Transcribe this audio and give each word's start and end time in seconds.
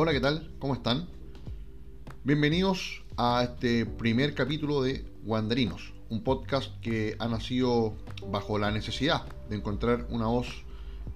Hola, 0.00 0.12
¿qué 0.12 0.20
tal? 0.20 0.48
¿Cómo 0.60 0.74
están? 0.74 1.08
Bienvenidos 2.22 3.02
a 3.16 3.42
este 3.42 3.84
primer 3.84 4.32
capítulo 4.32 4.80
de 4.80 5.04
Wanderinos, 5.24 5.92
un 6.08 6.22
podcast 6.22 6.70
que 6.80 7.16
ha 7.18 7.26
nacido 7.26 7.96
bajo 8.30 8.60
la 8.60 8.70
necesidad 8.70 9.26
de 9.50 9.56
encontrar 9.56 10.06
una 10.10 10.26
voz 10.26 10.46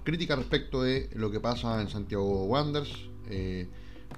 crítica 0.03 0.35
respecto 0.35 0.83
de 0.83 1.09
lo 1.15 1.31
que 1.31 1.39
pasa 1.39 1.81
en 1.81 1.91
Santiago 1.91 2.47
Wanderers, 2.47 2.93
eh, 3.31 3.69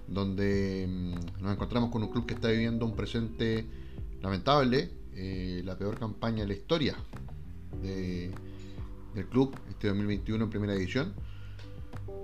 donde 0.08 0.86
mm, 0.88 1.42
nos 1.42 1.52
encontramos 1.52 1.90
con 1.90 2.02
un 2.02 2.08
club 2.08 2.24
que 2.24 2.32
está 2.32 2.48
viviendo 2.48 2.86
un 2.86 2.96
presente 2.96 3.66
lamentable, 4.22 4.92
eh, 5.14 5.60
la 5.62 5.76
peor 5.76 5.98
campaña 5.98 6.40
de 6.40 6.46
la 6.46 6.54
historia 6.54 6.96
del 7.82 9.26
club, 9.28 9.54
este 9.68 9.88
2021 9.88 10.42
en 10.42 10.48
primera 10.48 10.72
división. 10.72 11.12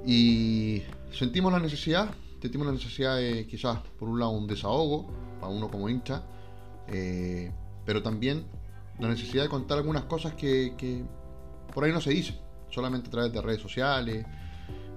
Y 0.07 0.81
sentimos 1.13 1.53
la 1.53 1.59
necesidad, 1.59 2.15
sentimos 2.41 2.67
la 2.67 2.73
necesidad 2.73 3.17
de 3.17 3.47
quizás 3.47 3.79
por 3.99 4.09
un 4.09 4.19
lado 4.19 4.33
un 4.33 4.47
desahogo 4.47 5.07
para 5.41 5.53
uno 5.53 5.71
como 5.71 5.89
hincha, 5.89 6.23
eh, 6.89 7.53
pero 7.85 8.03
también 8.03 8.45
la 8.99 9.09
necesidad 9.09 9.45
de 9.45 9.49
contar 9.49 9.79
algunas 9.79 10.05
cosas 10.05 10.35
que, 10.35 11.05
por 11.73 11.85
ahí 11.85 11.93
no 11.93 12.01
se 12.01 12.11
dicen, 12.11 12.37
solamente 12.71 13.09
a 13.09 13.11
través 13.11 13.33
de 13.33 13.41
redes 13.41 13.63
sociales, 13.63 14.27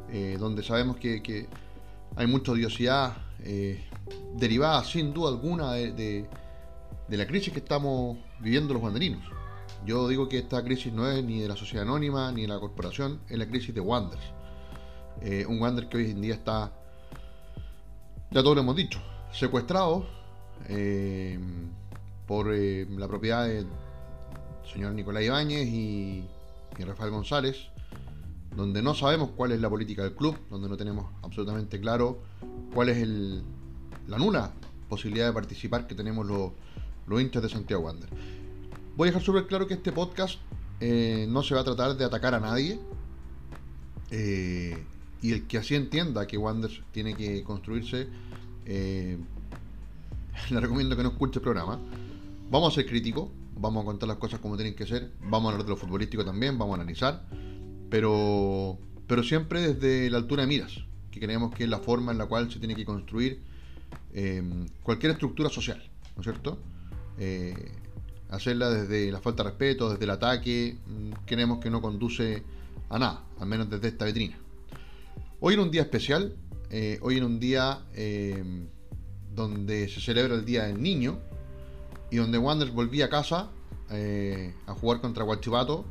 eh, 0.09 0.37
donde 0.39 0.63
sabemos 0.63 0.97
que, 0.97 1.47
hay 2.15 2.27
mucha 2.27 2.51
odiosidad 2.51 3.17
eh, 3.39 3.83
derivada 4.35 4.83
sin 4.83 5.13
duda 5.13 5.29
alguna 5.29 5.71
de, 5.73 6.27
la 7.09 7.25
crisis 7.25 7.51
que 7.51 7.59
estamos 7.59 8.17
viviendo 8.39 8.73
los 8.73 8.83
banderinos. 8.83 9.23
Yo 9.85 10.07
digo 10.07 10.29
que 10.29 10.37
esta 10.37 10.63
crisis 10.63 10.93
no 10.93 11.09
es 11.09 11.23
ni 11.23 11.41
de 11.41 11.47
la 11.47 11.55
sociedad 11.55 11.83
anónima 11.83 12.31
ni 12.31 12.43
de 12.43 12.47
la 12.47 12.59
corporación, 12.59 13.21
es 13.29 13.37
la 13.37 13.47
crisis 13.47 13.73
de 13.73 13.81
Wanderers 13.81 14.33
eh, 15.21 15.45
un 15.47 15.61
Wander 15.61 15.87
que 15.87 15.97
hoy 15.97 16.11
en 16.11 16.21
día 16.21 16.33
está, 16.33 16.71
ya 18.33 18.41
todo 18.41 18.55
lo 18.55 18.61
hemos 18.61 18.75
dicho, 18.75 18.99
secuestrado 19.31 20.07
eh, 20.67 21.37
por 22.25 22.51
eh, 22.51 22.87
la 22.89 23.07
propiedad 23.07 23.47
del 23.47 23.67
señor 24.71 24.93
Nicolás 24.93 25.23
Ibáñez 25.23 25.67
y, 25.67 26.27
Rafael 26.79 27.11
González, 27.11 27.67
donde 28.55 28.81
no 28.81 28.95
sabemos 28.95 29.29
cuál 29.35 29.51
es 29.51 29.61
la 29.61 29.69
política 29.69 30.01
del 30.01 30.15
club, 30.15 30.35
donde 30.49 30.67
no 30.67 30.75
tenemos 30.75 31.05
absolutamente 31.21 31.79
claro 31.79 32.23
cuál 32.73 32.89
es 32.89 33.07
la 34.07 34.17
nula 34.17 34.51
posibilidad 34.89 35.27
de 35.27 35.33
participar 35.33 35.85
que 35.85 35.93
tenemos 35.93 36.25
los, 36.25 36.51
los 37.05 37.21
hinchas 37.21 37.43
de 37.43 37.49
Santiago 37.49 37.83
Wander. 37.83 38.09
Voy 38.95 39.07
a 39.07 39.11
dejar 39.11 39.21
súper 39.21 39.45
claro 39.45 39.67
que 39.67 39.75
este 39.75 39.91
podcast 39.91 40.39
no 40.81 41.43
se 41.43 41.53
va 41.53 41.61
a 41.61 41.63
tratar 41.63 41.95
de 41.95 42.05
atacar 42.05 42.33
a 42.33 42.39
nadie. 42.39 42.79
Eh, 44.09 44.83
y 45.23 45.31
el 45.31 45.47
que 45.47 45.57
así 45.57 45.73
entienda 45.73 46.27
que 46.27 46.37
Wanders 46.37 46.81
tiene 46.91 47.15
que 47.15 47.43
construirse, 47.43 48.07
eh, 48.65 49.17
le 50.51 50.59
recomiendo 50.59 50.97
que 50.97 51.01
no 51.01 51.09
escuche 51.09 51.39
el 51.39 51.41
programa. 51.41 51.79
Vamos 52.51 52.73
a 52.73 52.75
ser 52.75 52.85
críticos, 52.85 53.29
vamos 53.57 53.83
a 53.83 53.85
contar 53.85 54.09
las 54.09 54.17
cosas 54.17 54.41
como 54.41 54.57
tienen 54.57 54.75
que 54.75 54.85
ser, 54.85 55.11
vamos 55.21 55.49
a 55.49 55.53
hablar 55.53 55.65
de 55.65 55.71
lo 55.71 55.77
futbolístico 55.77 56.25
también, 56.25 56.57
vamos 56.59 56.77
a 56.77 56.81
analizar, 56.81 57.23
pero, 57.89 58.77
pero 59.07 59.23
siempre 59.23 59.73
desde 59.73 60.09
la 60.09 60.17
altura 60.17 60.41
de 60.41 60.47
miras, 60.47 60.73
que 61.09 61.21
creemos 61.21 61.55
que 61.55 61.63
es 61.63 61.69
la 61.69 61.79
forma 61.79 62.11
en 62.11 62.17
la 62.17 62.25
cual 62.25 62.51
se 62.51 62.59
tiene 62.59 62.75
que 62.75 62.83
construir 62.83 63.39
eh, 64.13 64.43
cualquier 64.83 65.13
estructura 65.13 65.49
social, 65.49 65.81
¿no 66.17 66.21
es 66.21 66.25
cierto? 66.25 66.59
Eh, 67.17 67.71
hacerla 68.29 68.69
desde 68.69 69.09
la 69.09 69.21
falta 69.21 69.43
de 69.43 69.51
respeto, 69.51 69.89
desde 69.89 70.03
el 70.03 70.09
ataque, 70.09 70.75
mm, 70.85 71.25
creemos 71.25 71.59
que 71.59 71.69
no 71.69 71.81
conduce 71.81 72.43
a 72.89 72.99
nada, 72.99 73.23
al 73.39 73.47
menos 73.47 73.69
desde 73.69 73.87
esta 73.87 74.03
vitrina. 74.03 74.37
Hoy 75.45 75.55
era 75.55 75.63
un 75.63 75.71
día 75.71 75.81
especial, 75.81 76.37
eh, 76.69 76.99
hoy 77.01 77.17
era 77.17 77.25
un 77.25 77.37
día 77.37 77.81
eh, 77.95 78.41
donde 79.35 79.89
se 79.89 79.99
celebra 79.99 80.35
el 80.35 80.45
Día 80.45 80.67
del 80.67 80.81
Niño 80.81 81.19
y 82.09 82.15
donde 82.15 82.37
Wanderers 82.37 82.73
volvía 82.73 83.07
a 83.07 83.09
casa 83.09 83.49
eh, 83.91 84.53
a 84.67 84.73
jugar 84.73 85.01
contra 85.01 85.25
Guachipato. 85.25 85.83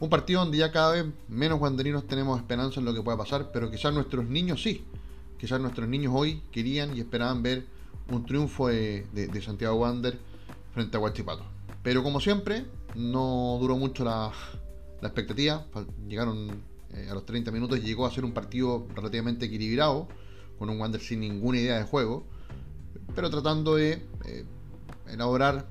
Un 0.00 0.08
partido 0.08 0.40
donde 0.40 0.56
ya 0.56 0.72
cada 0.72 0.92
vez 0.92 1.04
menos 1.28 1.60
wanderinos 1.60 2.06
tenemos 2.06 2.40
esperanza 2.40 2.80
en 2.80 2.86
lo 2.86 2.94
que 2.94 3.02
pueda 3.02 3.18
pasar, 3.18 3.50
pero 3.52 3.70
quizás 3.70 3.92
nuestros 3.92 4.26
niños 4.26 4.62
sí. 4.62 4.86
Quizás 5.38 5.60
nuestros 5.60 5.86
niños 5.86 6.14
hoy 6.16 6.42
querían 6.50 6.96
y 6.96 7.00
esperaban 7.00 7.42
ver 7.42 7.66
un 8.10 8.24
triunfo 8.24 8.68
de, 8.68 9.42
Santiago 9.44 9.74
Wander 9.76 10.18
frente 10.72 10.96
a 10.96 11.00
Guachipato. 11.00 11.44
Pero 11.82 12.02
como 12.02 12.20
siempre, 12.20 12.64
no 12.94 13.58
duró 13.60 13.76
mucho 13.76 14.02
la 14.02 14.32
expectativa. 15.02 15.66
Llegaron 16.08 16.69
eh, 16.94 17.08
a 17.08 17.14
los 17.14 17.24
30 17.24 17.50
minutos 17.52 17.82
llegó 17.82 18.06
a 18.06 18.10
ser 18.10 18.24
un 18.24 18.32
partido 18.32 18.86
relativamente 18.94 19.46
equilibrado, 19.46 20.08
con 20.58 20.68
un 20.68 20.80
Wander 20.80 21.00
sin 21.00 21.20
ninguna 21.20 21.58
idea 21.58 21.78
de 21.78 21.84
juego, 21.84 22.24
pero 23.14 23.30
tratando 23.30 23.76
de 23.76 24.06
eh, 24.26 24.44
elaborar 25.08 25.66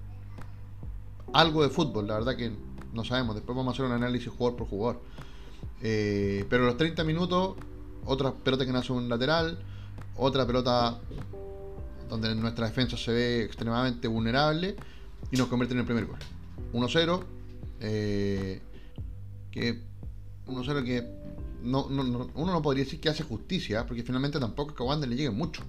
algo 1.33 1.61
de 1.63 1.69
fútbol. 1.69 2.07
La 2.07 2.15
verdad 2.15 2.35
que 2.35 2.51
no 2.93 3.03
sabemos, 3.03 3.35
después 3.35 3.55
vamos 3.55 3.71
a 3.71 3.73
hacer 3.73 3.85
un 3.85 3.91
análisis 3.91 4.29
jugador 4.29 4.57
por 4.57 4.67
jugador. 4.67 5.01
Eh, 5.81 6.45
pero 6.49 6.63
a 6.63 6.67
los 6.67 6.77
30 6.77 7.03
minutos, 7.03 7.55
otra 8.05 8.33
pelota 8.33 8.65
que 8.65 8.71
nace 8.71 8.93
un 8.93 9.09
lateral, 9.09 9.59
otra 10.15 10.47
pelota 10.47 10.99
donde 12.09 12.33
nuestra 12.33 12.65
defensa 12.65 12.97
se 12.97 13.11
ve 13.11 13.43
extremadamente 13.43 14.07
vulnerable 14.07 14.75
y 15.31 15.37
nos 15.37 15.47
convierte 15.47 15.73
en 15.73 15.81
el 15.81 15.85
primer 15.85 16.05
gol. 16.05 16.17
1-0, 16.73 17.23
que 19.51 19.88
uno 20.49 20.63
sabe 20.63 20.83
que 20.83 21.07
no, 21.63 21.85
uno 21.85 22.29
no 22.35 22.61
podría 22.61 22.83
decir 22.83 22.99
que 22.99 23.09
hace 23.09 23.23
justicia, 23.23 23.85
porque 23.85 24.03
finalmente 24.03 24.39
tampoco 24.39 24.71
es 24.71 24.77
que 24.77 24.83
a 24.83 24.85
Wander 24.85 25.09
le 25.09 25.15
llegue 25.15 25.31
mucho. 25.31 25.63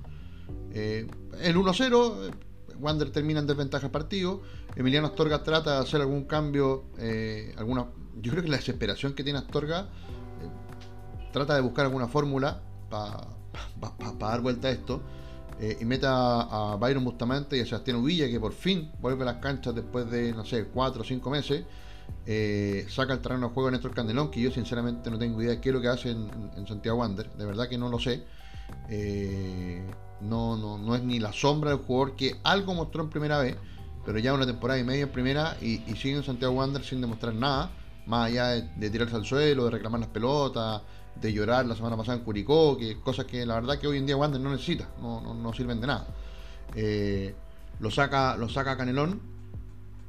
Eh, 0.73 1.07
el 1.41 1.57
1-0, 1.57 2.29
eh, 2.29 2.31
Wander 2.79 3.11
termina 3.11 3.41
en 3.41 3.47
desventaja 3.47 3.87
el 3.87 3.93
partido. 3.93 4.43
Emiliano 4.77 5.09
Astorga 5.09 5.43
trata 5.43 5.75
de 5.75 5.79
hacer 5.81 6.01
algún 6.01 6.25
cambio, 6.25 6.85
eh, 6.99 7.55
alguna. 7.59 7.87
Yo 8.21 8.31
creo 8.33 8.43
que 8.43 8.51
la 8.51 8.57
desesperación 8.57 9.15
que 9.15 9.25
tiene 9.25 9.39
Astorga 9.39 9.89
trata 11.33 11.55
de 11.55 11.61
buscar 11.61 11.87
alguna 11.87 12.09
fórmula 12.09 12.61
para 12.89 13.29
dar 14.19 14.41
vuelta 14.41 14.69
a 14.69 14.71
esto. 14.71 15.03
y 15.61 15.85
mete 15.85 16.07
a, 16.09 16.77
Byron 16.81 17.05
Bustamante 17.05 17.57
y 17.57 17.61
a 17.61 17.67
Sebastián 17.67 17.99
Uvilla, 17.99 18.29
que 18.29 18.41
por 18.41 18.53
fin 18.53 18.91
vuelve 19.01 19.23
a 19.23 19.27
las 19.27 19.37
canchas 19.37 19.75
después 19.75 20.11
de, 20.11 20.33
no 20.33 20.45
sé, 20.45 20.65
4 20.65 21.03
o 21.03 21.05
5 21.05 21.31
meses. 21.31 21.65
Eh, 22.27 22.87
saca 22.89 23.13
el 23.13 23.21
terreno 23.21 23.49
de 23.49 23.55
juego 23.55 23.71
Néstor 23.71 23.95
Candelón, 23.95 24.31
que 24.31 24.41
yo 24.41 24.51
sinceramente 24.51 25.11
no 25.11 25.19
tengo 25.19 25.41
idea 25.43 25.53
de 25.53 25.61
qué 25.61 25.71
es 25.71 25.75
lo 25.75 25.81
que 25.81 25.89
hace 25.89 26.11
en, 26.11 26.67
Santiago 26.67 26.99
Wander, 26.99 27.31
de 27.33 27.45
verdad 27.45 27.69
que 27.69 27.79
no 27.79 27.89
lo 27.89 27.99
sé. 27.99 28.23
Eh, 28.89 29.83
no, 30.21 30.57
no, 30.57 30.79
no 30.79 30.95
es 30.95 31.03
ni 31.03 31.19
la 31.19 31.33
sombra 31.33 31.71
del 31.71 31.81
jugador 31.81 32.15
que 32.15 32.37
algo 32.45 32.75
mostró 32.75 33.03
en 33.03 33.11
primera 33.11 33.39
vez, 33.39 33.57
pero 34.05 34.19
ya 34.19 34.35
una 34.35 34.47
temporada 34.47 34.79
y 34.79 34.85
media 34.85 35.03
en 35.03 35.09
primera 35.09 35.57
y, 35.61 35.79
sigue 35.97 36.17
en 36.17 36.23
Santiago 36.23 36.55
Wander 36.55 36.85
sin 36.85 37.01
demostrar 37.01 37.35
nada, 37.35 37.71
más 38.07 38.29
allá 38.29 38.49
de, 38.49 38.91
tirarse 38.91 39.17
al 39.17 39.25
suelo, 39.25 39.65
de 39.65 39.71
reclamar 39.71 40.01
las 40.01 40.11
pelotas, 40.11 40.83
de 41.21 41.33
llorar 41.33 41.67
la 41.67 41.75
semana 41.75 41.97
pasada 41.97 42.19
en 42.19 42.25
Curicó, 42.25 42.77
que 42.77 43.01
cosas 43.01 43.25
que 43.27 43.45
la 43.45 43.55
verdad 43.55 43.79
que 43.79 43.87
hoy 43.87 43.99
en 43.99 44.07
día 44.07 44.17
Wander 44.17 44.41
no 44.41 44.51
necesita, 44.51 44.89
no, 45.01 45.35
no, 45.35 45.53
sirven 45.53 45.81
de 45.81 45.87
nada. 45.87 46.07
Eh, 46.75 47.35
lo 47.81 47.91
saca, 47.91 48.37
lo 48.37 48.49
saca 48.49 48.77
Canelón 48.77 49.40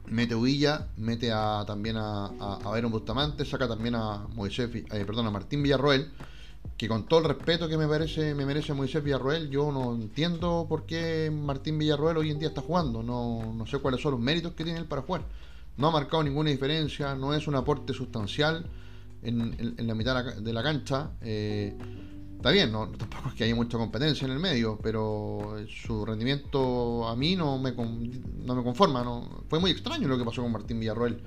mete 0.08 0.36
Huilla, 0.36 0.88
mete 0.98 1.32
a, 1.32 1.64
también 1.66 1.98
a, 1.98 2.26
a, 2.26 2.82
Bustamante, 2.88 3.46
saca 3.46 3.68
también 3.68 3.96
a 3.96 4.28
Moisés, 4.34 4.70
eh, 4.74 5.06
perdón, 5.06 5.28
a 5.28 5.32
Martín 5.32 5.64
Villarroel, 5.64 6.12
que 6.78 6.88
con 6.88 7.06
todo 7.06 7.20
el 7.20 7.26
respeto 7.26 7.68
que 7.68 7.78
me 7.78 7.88
merece, 7.88 8.34
me 8.36 8.46
merece 8.46 8.74
Moisés 8.74 9.04
Villarroel, 9.04 9.50
yo 9.50 9.72
no 9.72 9.94
entiendo 9.94 10.66
por 10.68 10.86
qué 10.86 11.32
Martín 11.32 11.78
Villarroel 11.78 12.18
hoy 12.18 12.32
en 12.32 12.40
día 12.40 12.50
está 12.50 12.62
jugando, 12.62 13.04
no, 13.04 13.66
sé 13.68 13.80
cuáles 13.80 14.02
son 14.02 14.12
los 14.12 14.20
méritos 14.20 14.54
que 14.54 14.64
tiene 14.64 14.80
él 14.80 14.86
para 14.86 15.02
jugar. 15.02 15.24
No 15.78 15.88
ha 15.88 15.92
marcado 15.92 16.24
ninguna 16.24 16.50
diferencia, 16.50 17.16
no 17.16 17.34
es 17.34 17.48
un 17.48 17.56
aporte 17.56 17.94
sustancial 17.94 18.66
en, 19.24 19.76
la 19.88 19.96
mitad 19.96 20.36
de 20.36 20.54
la, 20.54 20.64
cancha. 20.64 21.12
Eh, 21.22 21.76
Está 22.41 22.49
bien, 22.49 22.72
no, 22.72 22.88
tampoco 22.88 23.29
es 23.29 23.35
que 23.35 23.43
haya 23.43 23.53
mucha 23.53 23.78
competencia 23.78 24.26
en 24.26 24.32
el 24.32 24.40
medio, 24.40 24.79
pero 24.82 25.58
su 25.70 26.03
rendimiento 26.03 27.08
a 27.08 27.16
mí 27.16 27.35
no 27.35 27.59
me, 27.59 27.72
no 27.72 28.55
me 28.55 28.64
conforma. 28.64 29.03
No. 29.03 29.43
Fue 29.47 29.59
muy 29.59 29.70
extraño 29.70 30.08
lo 30.08 30.17
que 30.17 30.26
pasó 30.26 30.41
con 30.41 30.52
Martín 30.52 30.79
Villarroel. 30.79 31.22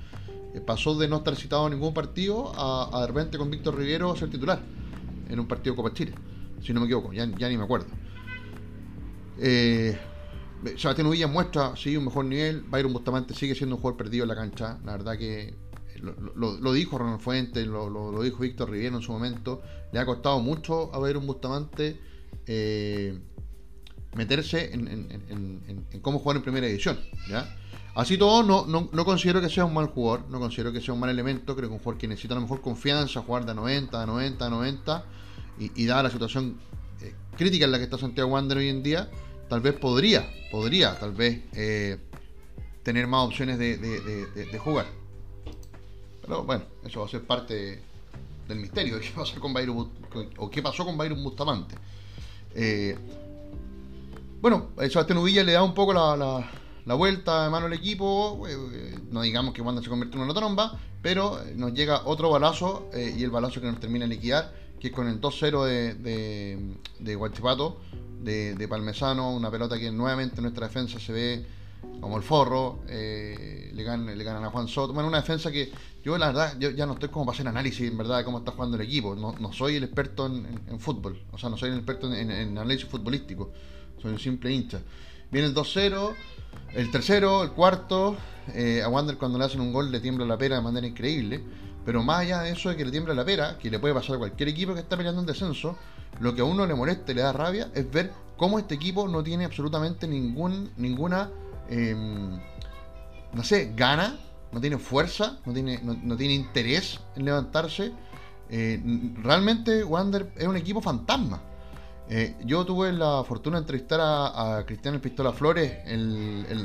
Eh, 0.55 0.61
pasó 0.61 0.99
de 0.99 1.07
no 1.07 1.19
estar 1.19 1.37
citado 1.37 1.69
en 1.69 1.75
ningún 1.75 1.95
partido 1.95 2.51
a, 2.57 3.01
de 3.03 3.07
repente 3.07 3.39
con 3.39 3.49
Víctor 3.49 3.77
Rivero 3.77 4.11
a 4.11 4.17
ser 4.17 4.29
titular 4.29 4.61
en 5.29 5.39
un 5.39 5.47
partido 5.47 5.75
de 5.75 5.77
Copa 5.77 5.95
Chile, 5.95 6.15
si 6.61 6.73
no 6.73 6.81
me 6.81 6.87
equivoco, 6.87 7.13
ya, 7.13 7.27
ni 7.27 7.57
me 7.57 7.63
acuerdo. 7.63 7.87
Eh, 9.39 9.97
Sebastián 10.77 11.07
Uvilla 11.07 11.29
muestra, 11.29 11.77
sigue 11.77 11.97
un 11.97 12.07
mejor 12.07 12.25
nivel. 12.25 12.63
Byron 12.63 12.93
Bustamante 12.93 13.35
sigue 13.35 13.55
siendo 13.55 13.77
un 13.77 13.83
jugador 13.83 13.99
perdido 13.99 14.25
en 14.25 14.31
la 14.31 14.35
cancha. 14.35 14.81
La 14.85 14.97
verdad 14.97 15.17
que 15.17 15.55
lo, 16.05 16.73
dijo 16.73 16.99
Ronald 16.99 17.21
Fuentes, 17.21 17.67
lo, 17.67 18.23
dijo 18.23 18.39
Víctor 18.39 18.71
Riviero 18.71 18.97
en 18.97 19.03
su 19.03 19.13
momento, 19.13 19.63
le 19.93 19.99
ha 19.99 20.07
costado 20.07 20.41
mucho 20.41 20.95
a 20.95 20.99
ver 20.99 21.17
un 21.17 21.27
Bustamante 21.27 21.99
eh, 22.47 23.19
meterse 24.15 24.73
en, 24.73 25.87
cómo 26.03 26.19
jugar 26.19 26.37
en 26.37 26.43
primera 26.43 26.67
edición. 26.67 26.99
Así 27.95 28.19
todo, 28.19 28.43
no, 28.43 28.67
no, 28.67 29.05
considero 29.05 29.41
que 29.41 29.49
sea 29.49 29.65
un 29.65 29.73
mal 29.75 29.87
jugador, 29.87 30.29
no 30.29 30.41
considero 30.41 30.73
que 30.73 30.81
sea 30.81 30.95
un 30.95 31.01
mal 31.01 31.11
elemento, 31.11 31.55
creo 31.55 31.69
que 31.69 31.75
un 31.75 31.79
jugador 31.79 32.01
que 32.01 32.09
necesita 32.09 32.35
a 32.35 32.37
lo 32.37 32.43
mejor 32.43 32.61
confianza, 32.61 33.23
jugar 33.23 33.47
de 33.47 33.55
90, 33.55 34.01
de 34.01 34.07
90, 34.07 34.45
de 34.45 34.51
90, 34.51 35.05
y, 35.59 35.87
dada 35.87 36.03
la 36.03 36.11
situación 36.11 36.59
eh, 37.01 37.15
crítica 37.37 37.67
en 37.67 37.71
la 37.71 37.79
que 37.79 37.85
está 37.85 37.97
Santiago 37.97 38.31
Wander 38.31 38.59
hoy 38.59 38.69
en 38.69 38.83
día, 38.83 39.09
tal 39.49 39.61
vez 39.61 39.75
podría, 39.75 40.29
podría 40.51 40.99
tal 40.99 41.13
vez 41.13 41.43
eh, 41.53 41.99
tener 42.83 43.07
más 43.07 43.27
opciones 43.27 43.59
de, 43.59 44.59
jugar. 44.59 44.87
Pero 46.25 46.45
bueno, 46.45 46.65
eso 46.85 47.01
va 47.01 47.07
a 47.07 47.09
ser 47.09 47.23
parte 47.23 47.83
del 48.49 48.59
misterio 48.59 48.97
de 48.97 49.01
qué 49.07 49.11
pasó 49.15 49.41
con 49.41 49.53
Byron 49.53 49.91
o 50.39 50.51
qué 50.51 50.63
pasó 50.63 50.85
con 50.85 50.97
Byron 50.97 51.23
Bustamante. 51.23 51.77
Eh, 52.55 52.97
bueno, 54.41 54.69
Sebastián 54.79 55.19
Uvilla 55.19 55.43
le 55.43 55.53
da 55.53 55.63
un 55.63 55.75
poco 55.75 55.93
la, 55.93 56.17
la, 56.85 56.95
vuelta 56.95 57.45
de 57.45 57.51
mano 57.51 57.67
al 57.67 57.73
equipo. 57.73 58.47
Eh, 58.49 58.99
no 59.11 59.23
digamos 59.23 59.55
que 59.55 59.63
Wander 59.63 59.83
se 59.83 59.91
convierte 59.91 60.17
en 60.17 60.23
una 60.23 60.35
tromba, 60.35 60.79
pero 61.03 61.41
nos 61.57 61.73
llega 61.73 62.03
otro 62.05 62.31
balazo 62.31 62.89
y 62.95 63.23
el 63.23 63.31
balazo 63.31 63.61
que 63.61 63.67
nos 63.67 63.81
termina 63.81 64.07
de 64.07 64.15
liquidar, 64.15 64.55
que 64.79 64.89
es 64.89 64.93
con 64.93 65.09
el 65.09 65.21
2-0 65.21 65.65
de, 65.65 65.95
de, 65.95 66.59
de 66.99 67.15
Guachipato 67.15 67.81
de, 68.25 68.67
Palmesano, 68.69 69.31
una 69.31 69.51
pelota 69.51 69.79
que 69.79 69.91
nuevamente 69.91 70.37
en 70.37 70.43
nuestra 70.43 70.67
defensa 70.67 70.99
se 70.99 71.13
ve 71.13 71.47
como 72.01 72.17
el 72.17 72.23
forro, 72.23 72.81
eh, 72.89 73.71
le, 73.73 73.83
ganan, 73.83 74.17
le 74.17 74.25
ganan 74.25 74.45
a 74.45 74.51
Juan 74.51 74.69
Soto. 74.69 74.93
Bueno, 74.93 75.09
una 75.09 75.19
defensa 75.21 75.51
que 75.51 75.73
yo 76.03 76.19
la 76.19 76.27
verdad 76.27 76.57
yo 76.59 76.71
ya 76.71 76.87
no 76.87 76.95
estoy 76.95 77.09
como 77.09 77.27
para 77.27 77.35
hacer 77.35 77.49
análisis 77.49 77.89
en 77.89 77.97
verdad 77.97 78.19
de 78.19 78.25
cómo 78.25 78.39
está 78.39 78.53
jugando 78.53 78.77
el 78.77 78.83
equipo. 78.83 79.15
No, 79.15 79.35
no 79.39 79.53
soy 79.53 79.77
el 79.77 79.85
experto 79.85 80.27
en, 80.27 80.81
fútbol, 80.81 81.23
o 81.33 81.39
sea, 81.39 81.51
no 81.51 81.57
soy 81.57 81.71
el 81.71 81.77
experto 81.77 82.13
en, 82.13 82.59
análisis 82.59 82.87
futbolístico, 82.87 83.53
soy 84.01 84.13
un 84.13 84.19
simple 84.19 84.53
hincha. 84.53 84.81
Viene 85.31 85.49
el 85.49 85.55
2-0, 85.55 86.15
el 86.75 86.91
tercero, 86.91 87.43
el 87.43 87.51
cuarto. 87.53 88.17
Eh, 88.53 88.83
a 88.83 88.89
Wander 88.89 89.17
cuando 89.17 89.39
le 89.39 89.47
hacen 89.47 89.63
un 89.63 89.73
gol 89.73 89.91
le 89.91 90.01
tiembla 90.01 90.27
la 90.27 90.37
pera 90.37 90.57
de 90.57 90.63
manera 90.63 90.87
increíble. 90.87 91.43
Pero 91.85 92.03
más 92.03 92.21
allá 92.21 92.41
de 92.43 92.53
eso 92.53 92.71
de 92.71 92.77
que 92.77 92.85
le 92.85 92.91
tiembla 92.91 93.15
la 93.15 93.25
pera, 93.25 93.59
que 93.59 93.71
le 93.71 93.79
puede 93.79 93.95
pasar 93.95 94.17
a 94.17 94.19
cualquier 94.19 94.49
equipo 94.49 94.75
que 94.75 94.81
está 94.81 94.97
peleando 94.97 95.21
en 95.21 95.27
descenso, 95.27 95.77
lo 96.21 96.35
que 96.35 96.41
a 96.41 96.45
uno 96.45 96.67
le 96.67 96.75
molesta 96.75 97.13
y 97.13 97.15
le 97.15 97.23
da 97.23 97.33
rabia 97.33 97.71
es 97.75 97.91
ver 97.91 98.13
cómo 98.37 98.59
este 98.59 98.75
equipo 98.75 99.09
no 99.09 99.23
tiene 99.23 99.45
absolutamente 99.45 100.07
ningún, 100.07 100.71
ninguna, 100.77 101.31
em, 101.69 102.39
no 103.33 103.43
sé, 103.43 103.73
gana, 103.75 104.17
no 104.53 104.61
tiene 104.61 104.79
fuerza, 104.79 105.39
no 105.45 105.53
tiene, 105.53 105.81
no, 105.83 106.17
tiene 106.17 106.35
interés 106.35 107.01
en 107.17 107.25
levantarse. 107.25 107.93
Eh, 108.49 108.81
realmente 109.23 109.83
Wander 109.83 110.33
es 110.37 110.47
un 110.47 110.57
equipo 110.57 110.81
fantasma. 110.81 111.41
Eh, 112.09 112.37
yo 112.45 112.67
tuve 112.67 112.93
la 112.93 113.25
fortuna 113.25 113.57
de 113.57 113.63
entrevistar 113.63 113.99
a, 114.03 114.63
Cristiano 114.67 115.01
Pistola 115.01 115.33
Flores 115.33 115.73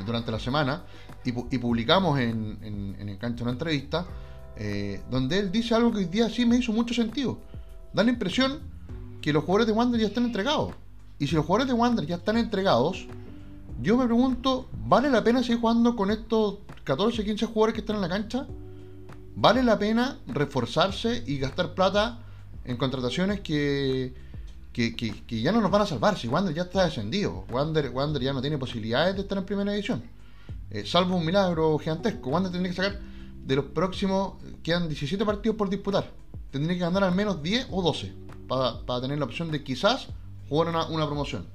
durante 0.04 0.30
la 0.30 0.38
semana 0.38 0.84
y, 1.24 1.32
publicamos 1.32 2.18
en, 2.20 2.58
en, 2.62 3.08
el 3.08 3.18
cancho 3.18 3.44
una 3.44 3.52
entrevista 3.52 4.06
eh, 4.56 5.00
donde 5.10 5.38
él 5.38 5.50
dice 5.50 5.74
algo 5.74 5.90
que 5.90 5.98
hoy 5.98 6.04
día 6.04 6.28
sí 6.28 6.44
me 6.44 6.56
hizo 6.56 6.72
mucho 6.72 6.92
sentido. 6.92 7.38
Da 7.94 8.04
la 8.04 8.10
impresión 8.10 8.60
que 9.22 9.32
los 9.32 9.44
jugadores 9.44 9.66
de 9.66 9.72
Wander 9.72 10.00
ya 10.00 10.08
están 10.08 10.26
entregados. 10.26 10.74
Y 11.18 11.26
si 11.26 11.34
los 11.34 11.46
jugadores 11.46 11.68
de 11.68 11.74
Wander 11.74 12.06
ya 12.06 12.16
están 12.16 12.36
entregados, 12.36 13.06
yo 13.82 13.96
me 13.96 14.04
pregunto, 14.04 14.68
¿vale 14.86 15.10
la 15.10 15.24
pena 15.24 15.42
seguir 15.42 15.60
jugando 15.60 15.96
con 15.96 16.10
estos 16.10 16.58
14, 16.84 17.24
15 17.24 17.46
jugadores 17.46 17.74
que 17.74 17.80
están 17.80 17.96
en 17.96 18.02
la 18.02 18.08
cancha? 18.08 18.46
¿Vale 19.36 19.62
la 19.62 19.78
pena 19.78 20.18
reforzarse 20.26 21.22
y 21.26 21.38
gastar 21.38 21.74
plata 21.74 22.18
en 22.64 22.76
contrataciones 22.76 23.40
que, 23.40 24.12
que, 24.72 25.40
ya 25.42 25.52
no 25.52 25.60
nos 25.60 25.70
van 25.70 25.82
a 25.82 25.86
salvar? 25.86 26.18
Si 26.18 26.28
Wander 26.28 26.54
ya 26.54 26.62
está 26.62 26.84
descendido, 26.84 27.44
Wander, 27.50 27.90
Wander 27.90 28.22
ya 28.22 28.32
no 28.32 28.40
tiene 28.40 28.58
posibilidades 28.58 29.16
de 29.16 29.22
estar 29.22 29.38
en 29.38 29.44
primera 29.44 29.72
división. 29.72 30.02
Eh, 30.70 30.84
salvo 30.84 31.16
un 31.16 31.24
milagro 31.24 31.78
gigantesco, 31.78 32.30
Wander 32.30 32.52
tendría 32.52 32.72
que 32.74 32.82
sacar 32.82 33.00
de 33.46 33.56
los 33.56 33.64
próximos, 33.66 34.34
quedan 34.62 34.88
17 34.88 35.24
partidos 35.24 35.56
por 35.56 35.70
disputar. 35.70 36.10
Tendría 36.50 36.74
que 36.74 36.80
ganar 36.80 37.04
al 37.04 37.14
menos 37.14 37.42
10 37.42 37.68
o 37.70 37.82
12 37.82 38.12
para, 38.46 39.00
tener 39.00 39.18
la 39.18 39.24
opción 39.24 39.50
de 39.50 39.62
quizás 39.62 40.08
jugar 40.48 40.68
una, 40.68 41.06
promoción. 41.06 41.46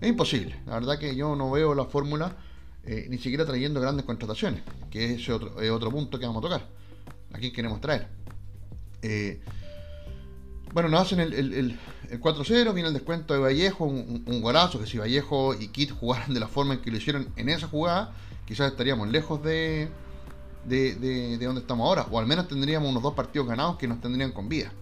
Es 0.00 0.08
imposible. 0.08 0.60
La 0.66 0.74
verdad 0.74 0.98
que 0.98 1.14
yo 1.16 1.34
no 1.34 1.50
veo 1.50 1.74
la 1.74 1.84
fórmula 1.84 2.36
eh, 2.84 3.06
ni 3.10 3.18
siquiera 3.18 3.44
trayendo 3.44 3.80
grandes 3.80 4.06
contrataciones, 4.06 4.62
que 4.90 5.14
es 5.14 5.28
otro, 5.28 5.52
otro 5.74 5.90
punto 5.90 6.18
que 6.18 6.26
vamos 6.26 6.44
a 6.44 6.48
tocar. 6.48 6.66
¿A 7.32 7.38
quién 7.38 7.52
queremos 7.52 7.80
traer? 7.80 8.08
Eh, 9.02 9.40
bueno, 10.72 10.88
nos 10.88 11.02
hacen 11.02 11.20
el, 11.20 11.78
4-0, 12.10 12.72
viene 12.74 12.88
el 12.88 12.94
descuento 12.94 13.34
de 13.34 13.40
Vallejo, 13.40 13.84
un, 13.84 14.24
un, 14.26 14.40
golazo, 14.40 14.78
que 14.78 14.86
si 14.86 14.98
Vallejo 14.98 15.54
y 15.54 15.68
Kit 15.68 15.90
jugaran 15.90 16.32
de 16.32 16.40
la 16.40 16.48
forma 16.48 16.74
en 16.74 16.80
que 16.80 16.90
lo 16.90 16.96
hicieron 16.96 17.28
en 17.36 17.48
esa 17.48 17.68
jugada, 17.68 18.14
quizás 18.46 18.70
estaríamos 18.70 19.08
lejos 19.08 19.42
de, 19.42 19.88
de, 20.64 20.94
de, 20.94 21.44
donde 21.44 21.60
estamos 21.60 21.86
ahora, 21.86 22.06
o 22.10 22.18
al 22.18 22.26
menos 22.26 22.48
tendríamos 22.48 22.90
unos 22.90 23.02
dos 23.02 23.14
partidos 23.14 23.48
ganados 23.48 23.76
que 23.76 23.88
nos 23.88 24.00
tendrían 24.00 24.32
con 24.32 24.48
vida. 24.48 24.72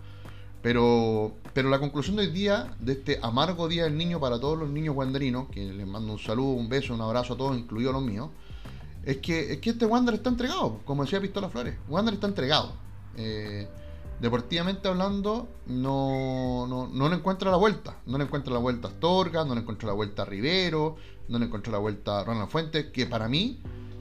Pero, 0.66 1.36
pero 1.54 1.70
la 1.70 1.78
conclusión 1.78 2.16
de 2.16 2.22
hoy 2.22 2.32
día, 2.32 2.74
de 2.80 2.94
este 2.94 3.20
amargo 3.22 3.68
día 3.68 3.84
del 3.84 3.96
niño 3.96 4.18
para 4.18 4.40
todos 4.40 4.58
los 4.58 4.68
niños 4.68 4.96
wanderinos, 4.96 5.48
que 5.48 5.64
les 5.64 5.86
mando 5.86 6.12
un 6.12 6.18
saludo, 6.18 6.54
un 6.54 6.68
beso, 6.68 6.92
un 6.92 7.00
abrazo 7.00 7.34
a 7.34 7.36
todos, 7.36 7.56
incluidos 7.56 7.92
los 7.92 8.02
míos, 8.02 8.30
es 9.04 9.18
que, 9.18 9.52
es 9.52 9.60
que 9.60 9.70
este 9.70 9.86
Wander 9.86 10.14
está 10.14 10.28
entregado, 10.28 10.80
como 10.84 11.04
decía 11.04 11.20
Pistola 11.20 11.50
Flores. 11.50 11.76
Wander 11.88 12.14
está 12.14 12.26
entregado. 12.26 12.72
Eh, 13.16 13.68
deportivamente 14.20 14.88
hablando, 14.88 15.48
no, 15.66 16.66
no, 16.66 16.88
no, 16.88 17.08
le 17.10 17.14
encuentra 17.14 17.48
la 17.52 17.58
vuelta. 17.58 17.98
No 18.04 18.19
le 18.19 18.24
encuentra 18.24 18.52
la 18.52 18.58
vuelta 18.58 18.88
a 18.88 18.90
Astorga, 18.90 19.44
no 19.44 19.54
le 19.54 19.60
encuentra 19.60 19.86
la 19.86 19.94
vuelta 19.94 20.22
a 20.22 20.24
Rivero, 20.24 20.96
no 21.28 21.38
le 21.38 21.44
encuentra 21.44 21.70
la 21.70 21.78
vuelta 21.78 22.19
a 22.19 22.24
Ronald 22.24 22.50
Fuentes, 22.50 22.86
que 22.86 23.06
para 23.06 23.28
mí, 23.28 23.60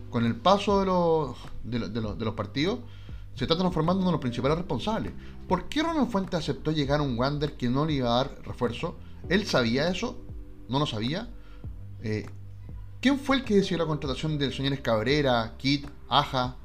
con 0.10 0.26
el 0.26 0.36
paso 0.36 0.80
de 0.80 0.88
los, 0.88 1.38
de 1.64 2.02
los, 2.02 2.18
de 2.18 2.26
los 2.26 2.34
partidos, 2.34 2.80
se 3.36 3.44
está 3.44 3.58
transformando 3.58 4.00
en 4.00 4.08
uno 4.08 4.12
de 4.12 4.14
los 4.14 4.22
principales 4.22 4.58
responsables. 4.58 5.14
¿Por 5.48 5.70
qué 5.70 5.84
Ronald 5.84 6.10
Fuentes 6.10 6.40
aceptó 6.40 6.72
llegar 6.72 7.00
a 7.00 7.04
un 7.04 7.18
Wander 7.18 7.54
que 7.54 7.70
no 7.70 7.86
le 7.86 7.94
iba 7.94 8.14
a 8.14 8.18
dar 8.24 8.42
refuerzo? 8.44 8.98
¿Él 9.30 9.46
sabía 9.46 9.90
eso? 9.90 10.18
¿No 10.70 10.80
lo 10.80 10.86
sabía? 10.86 11.30
Eh, 12.02 12.26
¿Quién 13.00 13.20
fue 13.20 13.38
el 13.38 13.44
que 13.44 13.56
decidió 13.56 13.78
la 13.78 13.86
contratación 13.86 14.38
del 14.40 14.54
señor 14.54 14.80
Cabrera, 14.82 15.54
Kit, 15.58 15.88
Aja, 16.10 16.56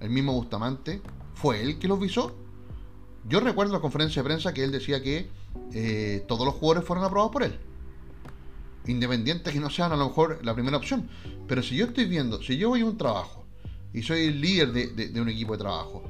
el 0.00 0.10
mismo 0.10 0.32
Bustamante? 0.32 1.00
¿Fue 1.34 1.62
él 1.62 1.78
que 1.78 1.86
los 1.86 2.00
visó? 2.00 2.36
Yo 3.28 3.40
recuerdo 3.40 3.72
la 3.72 3.80
conferencia 3.80 4.22
de 4.22 4.28
prensa 4.28 4.52
que 4.52 4.64
él 4.64 4.72
decía 4.72 5.02
que 5.02 5.28
eh, 5.72 6.24
todos 6.26 6.46
los 6.46 6.54
jugadores 6.54 6.84
fueron 6.84 7.04
aprobados 7.04 7.32
por 7.32 7.42
él. 7.42 7.58
Independientes 8.86 9.52
que 9.52 9.60
no 9.60 9.70
sean 9.70 9.92
a 9.92 9.96
lo 9.96 10.08
mejor 10.08 10.40
la 10.44 10.54
primera 10.54 10.76
opción. 10.76 11.08
Pero 11.46 11.62
si 11.62 11.76
yo 11.76 11.86
estoy 11.86 12.06
viendo, 12.06 12.42
si 12.42 12.56
yo 12.56 12.68
voy 12.70 12.80
a 12.80 12.84
un 12.84 12.96
trabajo 12.96 13.44
y 13.92 14.02
soy 14.02 14.26
el 14.26 14.40
líder 14.40 14.72
de, 14.72 15.20
un 15.20 15.28
equipo 15.28 15.52
de 15.52 15.58
trabajo. 15.58 16.04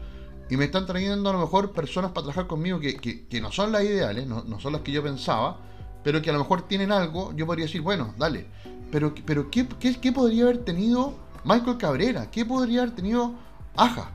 Y 0.48 0.56
me 0.56 0.66
están 0.66 0.86
trayendo 0.86 1.28
a 1.28 1.32
lo 1.32 1.40
mejor 1.40 1.72
personas 1.72 2.12
para 2.12 2.24
trabajar 2.24 2.46
conmigo 2.46 2.78
que, 2.78 3.40
no 3.40 3.50
son 3.50 3.72
las 3.72 3.82
ideales, 3.82 4.26
no, 4.26 4.60
son 4.60 4.72
las 4.72 4.82
que 4.82 4.92
yo 4.92 5.02
pensaba, 5.02 5.58
pero 6.04 6.22
que 6.22 6.30
a 6.30 6.32
lo 6.32 6.38
mejor 6.40 6.62
tienen 6.62 6.92
algo, 6.92 7.32
yo 7.34 7.46
podría 7.46 7.66
decir, 7.66 7.80
bueno, 7.80 8.14
dale. 8.16 8.46
Pero, 8.92 9.12
pero 9.24 9.50
¿qué, 9.50 9.66
qué, 9.66 10.12
podría 10.12 10.44
haber 10.44 10.58
tenido 10.58 11.14
Michael 11.44 11.78
Cabrera? 11.78 12.30
¿Qué 12.30 12.44
podría 12.44 12.82
haber 12.82 12.94
tenido 12.94 13.34
Aja? 13.76 14.10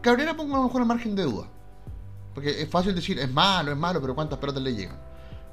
Cabrera 0.00 0.36
pongo 0.36 0.54
a 0.54 0.58
lo 0.58 0.64
mejor 0.64 0.82
al 0.82 0.86
margen 0.86 1.16
de 1.16 1.24
duda. 1.24 1.48
Porque 2.34 2.62
es 2.62 2.70
fácil 2.70 2.94
decir, 2.94 3.18
es 3.18 3.30
malo, 3.32 3.72
es 3.72 3.76
malo, 3.76 4.00
pero 4.00 4.14
¿cuántas 4.14 4.38
pelotas 4.38 4.62
le 4.62 4.74
llegan? 4.74 5.00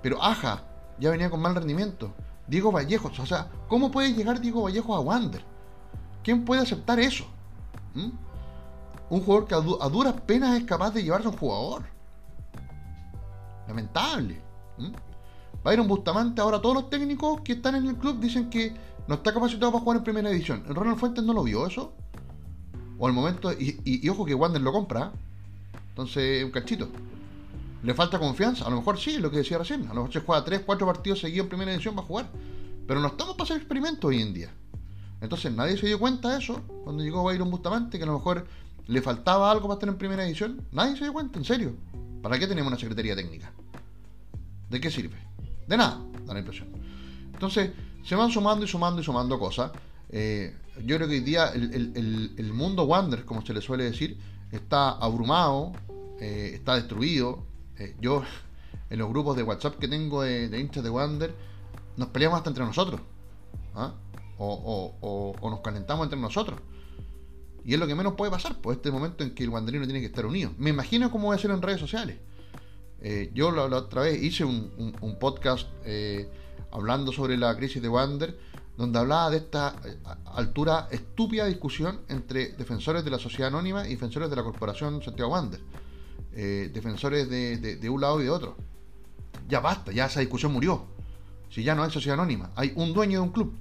Pero 0.04 0.22
Aja 0.22 0.64
ya 1.00 1.10
venía 1.10 1.32
con 1.32 1.42
mal 1.42 1.56
rendimiento. 1.56 2.14
Diego 2.48 2.72
Vallejos, 2.72 3.18
o 3.18 3.26
sea, 3.26 3.50
¿cómo 3.68 3.90
puede 3.90 4.14
llegar 4.14 4.40
Diego 4.40 4.62
Vallejos 4.62 4.96
a 4.96 5.00
Wander? 5.00 5.44
¿Quién 6.24 6.46
puede 6.46 6.62
aceptar 6.62 7.00
eso? 7.00 7.26
¿Mm? 7.96 8.10
Un 9.10 9.22
jugador 9.22 9.48
que 9.48 9.56
a, 9.56 9.90
duras 9.90 10.16
penas 10.22 10.58
es 10.58 10.64
capaz 10.64 10.92
de 10.92 11.04
llevarse 11.04 11.28
a 11.28 11.32
un 11.32 11.38
jugador. 11.38 11.84
Lamentable. 13.68 14.42
¿Mm? 14.78 14.92
Byron 15.64 15.88
Bustamante, 15.88 16.42
ahora 16.42 16.62
todos 16.62 16.76
los 16.76 16.90
técnicos 16.90 17.42
que 17.42 17.54
están 17.54 17.76
en 17.76 17.88
el 17.88 17.96
club 17.96 18.20
dicen 18.20 18.50
que 18.50 18.76
no 19.08 19.16
está 19.16 19.34
capacitado 19.34 19.72
para 19.72 19.84
jugar 19.84 19.98
en 19.98 20.04
primera 20.04 20.30
edición. 20.30 20.64
Ronald 20.68 20.98
Fuentes 20.98 21.24
no 21.24 21.34
lo 21.34 21.44
vio 21.44 21.66
eso. 21.66 21.94
O 22.98 23.08
al 23.08 23.14
momento, 23.14 23.52
y, 23.52 24.08
ojo 24.10 24.26
que 24.26 24.34
Wander 24.34 24.62
lo 24.62 24.72
compra. 24.72 25.12
Entonces, 25.90 26.44
un 26.44 26.52
cachito. 26.52 26.90
¿Le 27.84 27.94
falta 27.94 28.20
confianza? 28.20 28.66
A 28.66 28.70
lo 28.70 28.78
mejor 28.78 29.00
sí, 29.00 29.18
lo 29.18 29.30
que 29.30 29.38
decía 29.38 29.58
recién. 29.58 29.84
A 29.84 29.90
lo 29.90 30.02
mejor 30.02 30.14
se 30.14 30.22
juega 30.22 30.44
3, 30.44 30.62
4 30.66 30.88
partidos 30.88 31.20
seguidos 31.20 31.46
en 31.46 31.50
primera 31.50 31.74
edición 31.74 31.96
va 31.96 32.02
a 32.02 32.06
jugar. 32.06 32.28
Pero 32.88 33.00
no 33.00 33.08
estamos 33.08 33.36
para 33.36 33.46
hacer 33.46 33.58
experimentos 33.58 34.06
hoy 34.06 34.22
en 34.22 34.34
día. 34.34 34.54
Entonces 35.22 35.52
nadie 35.52 35.78
se 35.78 35.88
dio 35.88 36.00
cuenta 36.00 36.32
de 36.32 36.40
eso 36.40 36.62
cuando 36.84 37.04
llegó 37.04 37.24
Byron 37.24 37.50
Bustamante, 37.50 37.98
que 37.98 38.04
a 38.04 38.08
lo 38.08 38.14
mejor 38.14 38.46
le 38.88 39.02
faltaba 39.02 39.52
algo 39.52 39.68
para 39.68 39.76
estar 39.76 39.90
en 39.90 39.98
primera 39.98 40.26
edición. 40.26 40.66
Nadie 40.72 40.96
se 40.96 41.04
dio 41.04 41.14
cuenta, 41.14 41.40
en 41.40 41.46
serio. 41.46 41.76
¿Para 42.22 42.40
qué 42.40 42.48
tenemos 42.48 42.72
una 42.72 42.80
secretaría 42.80 43.16
técnica? 43.16 43.52
¿De 44.70 44.80
qué 44.80 44.90
sirve? 44.90 45.18
De 45.68 45.78
nada, 45.78 46.02
da 46.26 46.34
la 46.34 46.40
impresión. 46.40 46.70
Entonces, 47.34 47.72
se 48.04 48.16
van 48.16 48.32
sumando 48.32 48.66
y 48.66 48.68
sumando 48.68 49.02
y 49.02 49.04
sumando 49.04 49.40
cosas. 49.40 49.72
Eh, 50.10 50.56
yo 50.86 50.96
creo 50.98 51.08
que 51.08 51.16
hoy 51.16 51.22
día 51.22 51.50
el, 51.50 52.52
mundo 52.54 52.84
Wander, 52.84 53.26
como 53.26 53.46
se 53.46 53.54
le 53.54 53.62
suele 53.62 53.86
decir, 53.86 54.18
está 54.52 54.92
abrumado, 54.92 55.72
eh, 56.20 56.52
está 56.54 56.76
destruido. 56.76 57.44
Eh, 57.78 57.96
yo, 58.00 58.24
en 58.90 59.00
los 59.00 59.10
grupos 59.10 59.36
de 59.36 59.44
WhatsApp 59.44 59.78
que 59.78 59.88
tengo 59.88 60.22
de, 60.24 60.50
de 60.50 60.60
hinchas 60.60 60.84
de 60.84 60.90
Wander, 60.90 61.34
nos 61.98 62.10
peleamos 62.10 62.38
hasta 62.38 62.50
entre 62.50 62.66
nosotros. 62.66 63.02
¿ah? 63.76 63.94
o, 64.38 65.36
nos 65.42 65.60
calentamos 65.62 66.06
entre 66.06 66.20
nosotros. 66.20 66.60
Y 67.66 67.74
es 67.74 67.80
lo 67.80 67.88
que 67.88 67.96
menos 67.96 68.14
puede 68.14 68.32
pasar, 68.32 68.62
pues 68.62 68.78
este 68.78 68.92
momento 68.92 69.24
en 69.24 69.34
que 69.34 69.44
el 69.44 69.50
guanderino 69.50 69.86
tiene 69.86 70.00
que 70.00 70.06
estar 70.06 70.26
unido. 70.26 70.52
Me 70.58 70.70
imagino 70.70 71.10
cómo 71.10 71.30
va 71.30 71.36
a 71.36 71.40
ser 71.40 71.50
en 71.50 71.64
redes 71.64 71.80
sociales. 71.80 72.18
Eh, 73.02 73.32
yo 73.34 73.52
la, 73.52 73.64
otra 73.64 74.04
vez 74.04 74.22
hice 74.22 74.46
un, 74.46 75.18
podcast 75.20 75.68
eh, 75.84 76.30
hablando 76.72 77.12
sobre 77.12 77.38
la 77.38 77.56
crisis 77.58 77.82
de 77.82 77.90
Wander, 77.90 78.38
donde 78.78 79.00
hablaba 79.00 79.32
de 79.32 79.38
esta 79.38 79.76
eh, 79.84 79.98
altura 80.34 80.88
estúpida 80.92 81.46
discusión 81.46 82.02
entre 82.08 82.50
defensores 82.50 83.04
de 83.04 83.10
la 83.10 83.18
sociedad 83.18 83.48
anónima 83.48 83.88
y 83.88 83.92
defensores 83.92 84.30
de 84.30 84.36
la 84.36 84.44
corporación 84.44 85.02
Santiago 85.02 85.32
Wander. 85.32 85.60
defensores 86.32 87.30
de, 87.30 87.90
un 87.90 88.00
lado 88.00 88.22
y 88.22 88.26
de 88.26 88.30
otro. 88.30 88.58
Ya 89.50 89.60
basta, 89.60 89.92
ya 89.92 90.06
esa 90.06 90.20
discusión 90.20 90.54
murió. 90.54 90.86
Si 91.50 91.64
ya 91.64 91.74
no 91.74 91.84
hay 91.84 91.90
sociedad 91.90 92.20
anónima, 92.20 92.52
hay 92.56 92.74
un 92.76 92.94
dueño 92.94 93.22
de 93.22 93.24
un 93.24 93.32
club. 93.32 93.56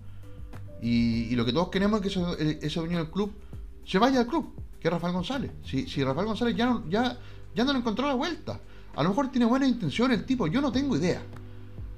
Y, 0.83 1.35
lo 1.37 1.47
que 1.47 1.53
todos 1.55 1.69
queremos 1.69 2.03
es 2.03 2.13
que 2.13 2.67
ese, 2.67 2.81
dueño 2.81 2.99
del 2.99 3.11
club 3.11 3.33
se 3.85 3.99
vaya 3.99 4.21
al 4.21 4.27
club, 4.27 4.55
que 4.81 4.91
Rafael 4.91 5.13
González. 5.13 5.53
Si, 5.65 5.87
si 5.87 6.03
Rafael 6.03 6.27
González 6.27 6.57
ya 6.57 6.67
no, 6.67 6.89
ya, 6.89 7.19
ya 7.55 7.65
no 7.65 7.73
le 7.73 7.79
encontró 7.79 8.07
la 8.07 8.15
vuelta 8.15 8.61
a 8.97 9.03
lo 9.03 9.09
mejor 9.09 9.31
tiene 9.31 9.47
buena 9.47 9.67
intención 9.67 10.13
el 10.13 10.25
tipo, 10.25 10.47
yo 10.47 10.61
no 10.61 10.71
tengo 10.71 10.97
idea. 10.97 11.23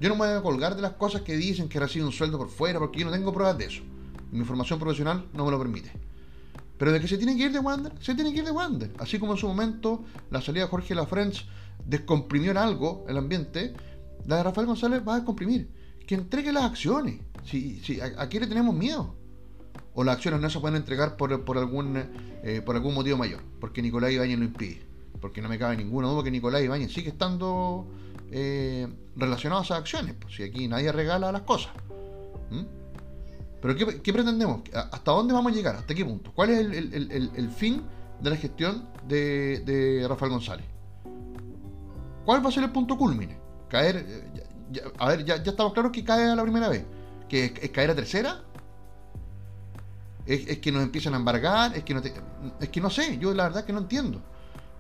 Yo 0.01 0.09
no 0.09 0.17
me 0.17 0.27
voy 0.27 0.37
a 0.37 0.43
colgar 0.43 0.77
de 0.77 0.83
las 0.83 0.93
cosas 0.93 1.23
que 1.23 1.37
dicen 1.37 1.69
que 1.69 1.81
recibe 1.81 2.05
un 2.05 2.13
sueldo 2.13 2.39
por 2.39 2.49
fuera, 2.49 2.79
porque 2.79 3.01
yo 3.01 3.07
no 3.07 3.13
tengo 3.13 3.33
pruebas 3.33 3.59
de 3.59 3.67
eso. 3.67 3.83
Mi 4.31 4.45
formación 4.45 4.79
profesional 4.79 5.27
no 5.33 5.45
me 5.45 5.51
lo 5.51 5.59
permite. 5.59 5.91
Pero 6.79 6.93
de 6.93 7.01
que 7.01 7.09
se 7.09 7.17
tiene 7.17 7.37
que 7.37 7.45
ir 7.45 7.53
de 7.53 7.59
Wander, 7.59 7.93
se 8.01 8.15
tiene 8.15 8.33
que 8.33 8.39
ir 8.39 8.45
de 8.45 8.51
Wander. 8.51 8.93
Así 8.99 9.19
como 9.19 9.33
en 9.33 9.39
su 9.39 9.47
momento 9.47 10.05
la 10.31 10.43
salida 10.43 10.65
de 10.65 10.71
Jorge 10.71 10.95
Lafrench 10.95 11.47
descomprimió 11.85 12.51
en 12.51 12.59
algo 12.59 13.05
el 13.09 13.17
ambiente, 13.17 13.75
la 14.27 14.37
de 14.37 14.43
Rafael 14.43 14.67
González 14.67 15.03
va 15.07 15.15
a 15.15 15.17
descomprimir. 15.17 15.71
Que 16.07 16.15
entregue 16.15 16.53
las 16.53 16.65
acciones. 16.65 17.21
Si, 17.45 17.81
si, 17.81 18.01
¿a, 18.01 18.29
qué 18.29 18.41
le 18.41 18.47
tenemos 18.47 18.75
miedo? 18.75 19.16
O 19.97 20.05
las 20.05 20.17
acciones 20.17 20.41
no 20.41 20.49
se 20.49 20.61
pueden 20.61 20.77
entregar 20.77 21.17
por, 21.17 21.33
algún, 21.33 21.97
eh, 22.45 22.63
por 22.65 22.77
algún 22.77 22.95
motivo 22.95 23.17
mayor, 23.17 23.41
porque 23.59 23.83
Nicolás 23.83 24.13
Ibañez 24.13 24.39
lo 24.39 24.45
impide 24.45 24.87
porque 25.21 25.43
no 25.43 25.49
me 25.49 25.59
cabe 25.59 25.77
ninguna 25.77 26.09
duda 26.09 26.23
que 26.23 26.31
Nicolás 26.31 26.63
Ibáñez 26.63 26.93
sigue 26.93 27.09
estando 27.09 27.87
eh, 28.31 28.87
relacionado 29.17 29.63
a 29.63 29.65
esas 29.65 29.79
acciones, 29.79 30.15
pues 30.21 30.35
si 30.35 30.43
aquí 30.43 30.69
nadie 30.69 30.93
regala 30.93 31.33
las 31.33 31.43
cosas. 31.43 31.73
Pero 33.61 33.75
¿qué, 33.75 34.13
pretendemos? 34.13 34.61
¿Hasta 34.73 35.11
dónde 35.11 35.35
vamos 35.35 35.53
a 35.53 35.55
llegar? 35.55 35.77
¿Hasta 35.77 35.95
qué 35.95 36.05
punto? 36.05 36.31
¿Cuál 36.33 36.51
es 36.51 36.61
el, 36.61 37.51
fin 37.51 37.83
de 38.21 38.31
la 38.31 38.37
gestión 38.37 38.89
de, 39.09 40.07
Rafael 40.09 40.31
González? 40.31 40.67
¿Cuál 42.25 42.45
va 42.45 42.49
a 42.49 42.53
ser 42.53 42.65
el 42.65 42.71
punto 42.71 42.97
culmine? 42.97 43.39
Caer, 43.69 43.97
eh, 43.97 44.83
a 44.99 45.09
ver, 45.09 45.25
ya, 45.25 45.37
estamos 45.37 45.73
claros 45.73 45.91
que 45.91 46.05
cae 46.05 46.29
a 46.29 46.37
la 46.37 46.43
primera 46.43 46.69
vez. 46.69 46.85
¿Que 47.29 47.47
es, 47.47 47.71
caer 47.71 47.91
a 47.91 47.95
tercera? 47.97 48.45
¿Es, 50.27 50.59
que 50.59 50.73
nos 50.73 50.83
empiezan 50.83 51.15
a 51.15 51.19
embargar? 51.19 51.77
¿Es 51.77 51.85
que, 51.85 51.95
no 51.95 52.03
es 52.61 52.69
que 52.69 52.81
no 52.81 52.91
sé, 52.91 53.17
yo 53.19 53.33
la 53.33 53.45
verdad 53.45 53.65
que 53.65 53.73
no 53.73 53.79
entiendo. 53.79 54.21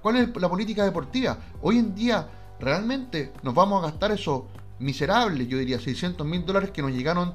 ¿Cuál 0.02 0.16
es 0.16 0.36
la 0.36 0.48
política 0.48 0.84
deportiva? 0.84 1.38
Hoy 1.62 1.78
en 1.78 1.94
día, 1.94 2.28
¿realmente 2.58 3.32
nos 3.42 3.54
vamos 3.54 3.82
a 3.82 3.90
gastar 3.90 4.12
esos 4.12 4.42
miserables, 4.78 5.48
yo 5.48 5.58
diría, 5.58 5.78
600 5.78 6.26
mil 6.26 6.44
dólares 6.44 6.70
que 6.70 6.82
nos 6.82 6.90
llegaron 6.90 7.34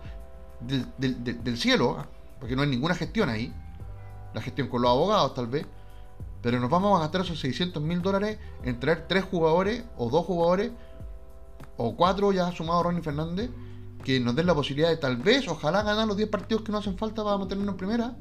del, 0.60 1.58
cielo? 1.58 1.98
¿ah? 2.00 2.08
Porque 2.40 2.56
no 2.56 2.62
hay 2.62 2.70
ninguna 2.70 2.96
gestión 2.96 3.30
ahí. 3.30 3.54
La 4.34 4.42
gestión 4.42 4.68
con 4.68 4.82
los 4.82 4.92
abogados, 4.92 5.34
tal 5.34 5.48
vez. 5.48 5.66
Pero 6.42 6.60
nos 6.60 6.70
vamos 6.70 6.98
a 6.98 7.02
gastar 7.02 7.22
esos 7.22 7.40
600 7.40 7.82
mil 7.82 8.02
dólares 8.02 8.40
en 8.64 8.80
traer 8.80 9.08
tres 9.08 9.24
jugadores, 9.24 9.84
o 9.98 10.10
dos 10.10 10.26
jugadores, 10.26 10.72
o 11.78 11.96
cuatro, 11.96 12.32
ya 12.32 12.52
sumado 12.52 12.84
Ronnie 12.84 13.02
Fernández, 13.02 13.50
que 14.04 14.20
nos 14.20 14.36
den 14.36 14.46
la 14.46 14.56
posibilidad 14.56 14.90
de 14.90 14.98
tal 14.98 15.18
vez, 15.18 15.48
ojalá 15.48 15.84
ganar 15.84 16.08
los 16.08 16.18
10 16.18 16.30
partidos 16.30 16.64
que 16.64 16.72
nos 16.72 16.82
hacen 16.82 16.98
falta 16.98 17.24
para 17.24 17.38
mantenernos 17.38 17.74
en 17.74 17.78
primera. 17.78 18.16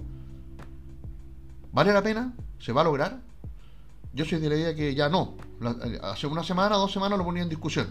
¿Vale 1.73 1.93
la 1.93 2.03
pena? 2.03 2.35
¿Se 2.59 2.73
va 2.73 2.83
a 2.83 2.85
lograr? 2.85 3.21
Yo 4.13 4.25
soy 4.25 4.41
de 4.41 4.49
la 4.49 4.57
idea 4.57 4.75
que 4.75 4.95
ya 4.95 5.09
no. 5.09 5.35
hace 6.03 6.27
una 6.27 6.43
semana, 6.43 6.77
dos 6.77 6.93
semanas 6.93 7.19
lo 7.19 7.25
ponía 7.25 7.43
en 7.43 7.49
discusión. 7.49 7.89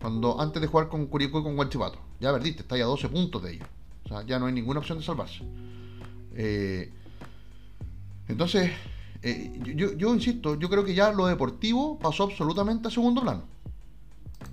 Cuando 0.00 0.40
antes 0.40 0.60
de 0.60 0.68
jugar 0.68 0.88
con 0.88 1.06
Curicó 1.06 1.40
y 1.40 1.42
con 1.42 1.54
Guachipato. 1.54 1.98
Ya 2.18 2.32
perdiste, 2.32 2.62
está 2.62 2.76
ya 2.76 2.84
a 2.84 2.88
12 2.88 3.08
puntos 3.08 3.42
de 3.42 3.52
ellos. 3.52 3.68
O 4.04 4.08
sea, 4.08 4.22
ya 4.22 4.38
no 4.38 4.46
hay 4.46 4.52
ninguna 4.52 4.80
opción 4.80 4.98
de 4.98 5.04
salvarse. 5.04 5.42
Eh, 6.34 6.90
entonces, 8.28 8.72
eh, 9.22 9.52
yo, 9.96 10.14
insisto, 10.14 10.58
yo 10.58 10.68
creo 10.68 10.84
que 10.84 10.94
ya 10.94 11.12
lo 11.12 11.26
deportivo 11.26 11.98
pasó 11.98 12.24
absolutamente 12.24 12.88
a 12.88 12.90
segundo 12.90 13.20
plano 13.20 13.44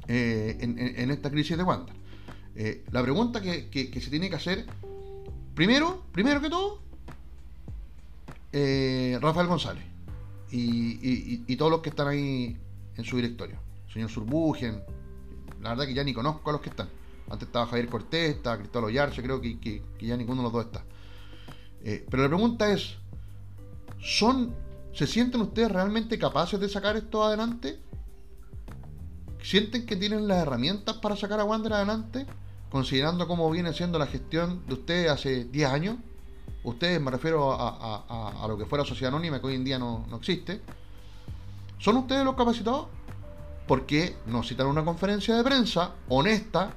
eh, 0.07 0.57
en, 0.59 1.09
esta 1.09 1.31
crisis 1.31 1.57
de 1.57 1.63
Wander. 2.55 2.83
la 2.91 3.01
pregunta 3.01 3.41
que, 3.41 4.01
se 4.01 4.09
tiene 4.09 4.29
que 4.29 4.35
hacer, 4.35 4.65
primero, 5.55 6.03
primero 6.11 6.41
que 6.41 6.49
todo, 6.49 6.81
Rafael 9.21 9.47
González 9.47 9.89
y, 10.51 11.55
todos 11.55 11.71
los 11.71 11.81
que 11.81 11.89
están 11.89 12.07
ahí 12.07 12.57
en 12.95 13.03
su 13.03 13.15
directorio. 13.17 13.57
Señor 13.91 14.09
Surbugen, 14.09 14.81
la 15.61 15.69
verdad 15.69 15.85
que 15.85 15.93
ya 15.93 16.03
ni 16.03 16.13
conozco 16.13 16.49
a 16.49 16.53
los 16.53 16.61
que 16.61 16.69
están. 16.69 16.89
Antes 17.29 17.47
estaba 17.47 17.67
Javier 17.67 17.87
Cortés, 17.87 18.35
estaba 18.35 18.57
Cristóbal 18.57 18.89
Ollarche, 18.89 19.21
creo 19.21 19.39
que, 19.39 19.81
ya 19.99 20.17
ninguno 20.17 20.41
de 20.41 20.43
los 20.43 20.53
dos 20.53 20.65
está. 20.65 20.83
Eh, 21.83 22.05
pero 22.09 22.23
la 22.23 22.29
pregunta 22.29 22.71
es, 22.71 22.95
¿son, 23.99 24.55
¿se 24.93 25.05
sienten 25.05 25.41
ustedes 25.41 25.71
realmente 25.71 26.17
capaces 26.17 26.59
de 26.59 26.69
sacar 26.69 26.97
esto 26.97 27.23
adelante? 27.23 27.79
¿Sienten 29.41 29.85
que 29.85 29.95
tienen 29.95 30.27
las 30.27 30.39
herramientas 30.39 30.97
para 30.97 31.15
sacar 31.15 31.39
a 31.39 31.45
Wander 31.45 31.73
adelante? 31.73 32.25
Considerando 32.69 33.27
cómo 33.27 33.49
viene 33.49 33.73
siendo 33.73 33.97
la 33.97 34.07
gestión 34.07 34.65
de 34.67 34.73
ustedes 34.73 35.09
hace 35.09 35.45
10 35.45 35.69
años 35.69 35.95
ustedes, 36.63 37.01
me 37.01 37.11
refiero 37.11 37.53
a, 37.53 38.45
lo 38.47 38.57
que 38.57 38.65
fuera 38.65 38.83
sociedad 38.83 39.13
anónima, 39.13 39.39
que 39.39 39.47
hoy 39.47 39.55
en 39.55 39.63
día 39.63 39.79
no, 39.79 40.05
existe, 40.15 40.61
¿son 41.77 41.97
ustedes 41.97 42.23
los 42.25 42.35
capacitados? 42.35 42.87
Porque 43.67 44.17
nos 44.25 44.47
citan 44.47 44.67
una 44.67 44.83
conferencia 44.83 45.35
de 45.35 45.43
prensa 45.43 45.95
honesta, 46.09 46.73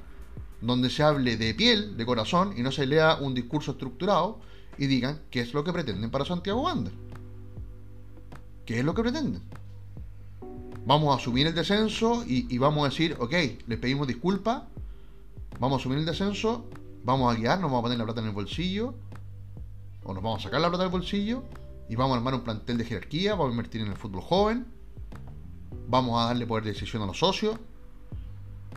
donde 0.61 0.89
se 0.89 1.03
hable 1.03 1.35
de 1.37 1.53
piel, 1.53 1.97
de 1.97 2.05
corazón, 2.05 2.53
y 2.55 2.61
no 2.61 2.71
se 2.71 2.85
lea 2.85 3.17
un 3.19 3.33
discurso 3.33 3.71
estructurado 3.71 4.39
y 4.77 4.87
digan 4.87 5.21
qué 5.29 5.41
es 5.41 5.53
lo 5.53 5.63
que 5.63 5.73
pretenden 5.73 6.09
para 6.09 6.25
Santiago 6.25 6.61
Wander. 6.61 6.93
¿Qué 8.65 8.79
es 8.79 8.85
lo 8.85 8.93
que 8.93 9.01
pretenden? 9.01 9.41
Vamos 10.85 11.13
a 11.13 11.17
asumir 11.19 11.47
el 11.47 11.55
descenso 11.55 12.23
y, 12.27 12.57
vamos 12.57 12.85
a 12.85 12.89
decir, 12.89 13.15
ok, 13.19 13.33
les 13.67 13.79
pedimos 13.79 14.05
disculpas, 14.05 14.63
vamos 15.59 15.77
a 15.77 15.79
asumir 15.79 15.99
el 15.99 16.05
descenso, 16.05 16.65
vamos 17.05 17.33
a 17.33 17.37
guiar, 17.37 17.59
nos 17.59 17.69
vamos 17.69 17.79
a 17.79 17.83
poner 17.83 17.97
la 17.97 18.03
plata 18.03 18.19
en 18.19 18.27
el 18.27 18.33
bolsillo, 18.33 18.93
o 20.03 20.13
nos 20.13 20.21
vamos 20.21 20.39
a 20.39 20.43
sacar 20.43 20.59
la 20.59 20.67
plata 20.67 20.83
del 20.83 20.91
bolsillo 20.91 21.43
y 21.87 21.95
vamos 21.95 22.15
a 22.15 22.17
armar 22.17 22.33
un 22.33 22.41
plantel 22.41 22.77
de 22.77 22.83
jerarquía, 22.83 23.31
vamos 23.31 23.47
a 23.47 23.51
invertir 23.51 23.81
en 23.81 23.87
el 23.87 23.95
fútbol 23.95 24.21
joven, 24.21 24.65
vamos 25.87 26.21
a 26.21 26.25
darle 26.25 26.45
poder 26.45 26.65
de 26.65 26.73
decisión 26.73 27.01
a 27.01 27.05
los 27.05 27.17
socios, 27.17 27.57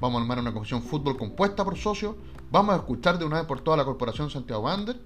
vamos 0.00 0.18
a 0.18 0.22
armar 0.22 0.38
una 0.38 0.52
comisión 0.52 0.82
fútbol 0.82 1.16
compuesta 1.16 1.64
por 1.64 1.76
socios, 1.76 2.14
vamos 2.52 2.74
a 2.74 2.78
escuchar 2.78 3.18
de 3.18 3.24
una 3.24 3.38
vez 3.38 3.46
por 3.46 3.62
toda 3.62 3.76
la 3.76 3.84
corporación 3.84 4.30
Santiago 4.30 4.62
Wander, 4.62 5.00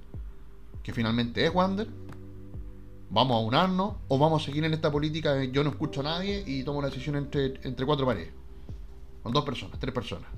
que 0.82 0.92
finalmente 0.92 1.46
es 1.46 1.54
Wander, 1.54 1.88
vamos 3.10 3.36
a 3.36 3.46
unarnos 3.46 3.94
o 4.08 4.18
vamos 4.18 4.42
a 4.42 4.46
seguir 4.46 4.64
en 4.64 4.72
esta 4.72 4.90
política 4.90 5.34
de 5.34 5.50
yo 5.50 5.62
no 5.64 5.70
escucho 5.70 6.00
a 6.00 6.04
nadie 6.04 6.42
y 6.46 6.62
tomo 6.62 6.80
la 6.80 6.88
decisión 6.88 7.16
entre, 7.16 7.60
entre 7.62 7.84
cuatro 7.84 8.06
paredes, 8.06 8.32
con 9.22 9.32
dos 9.32 9.44
personas, 9.44 9.78
tres 9.78 9.92
personas. 9.92 10.28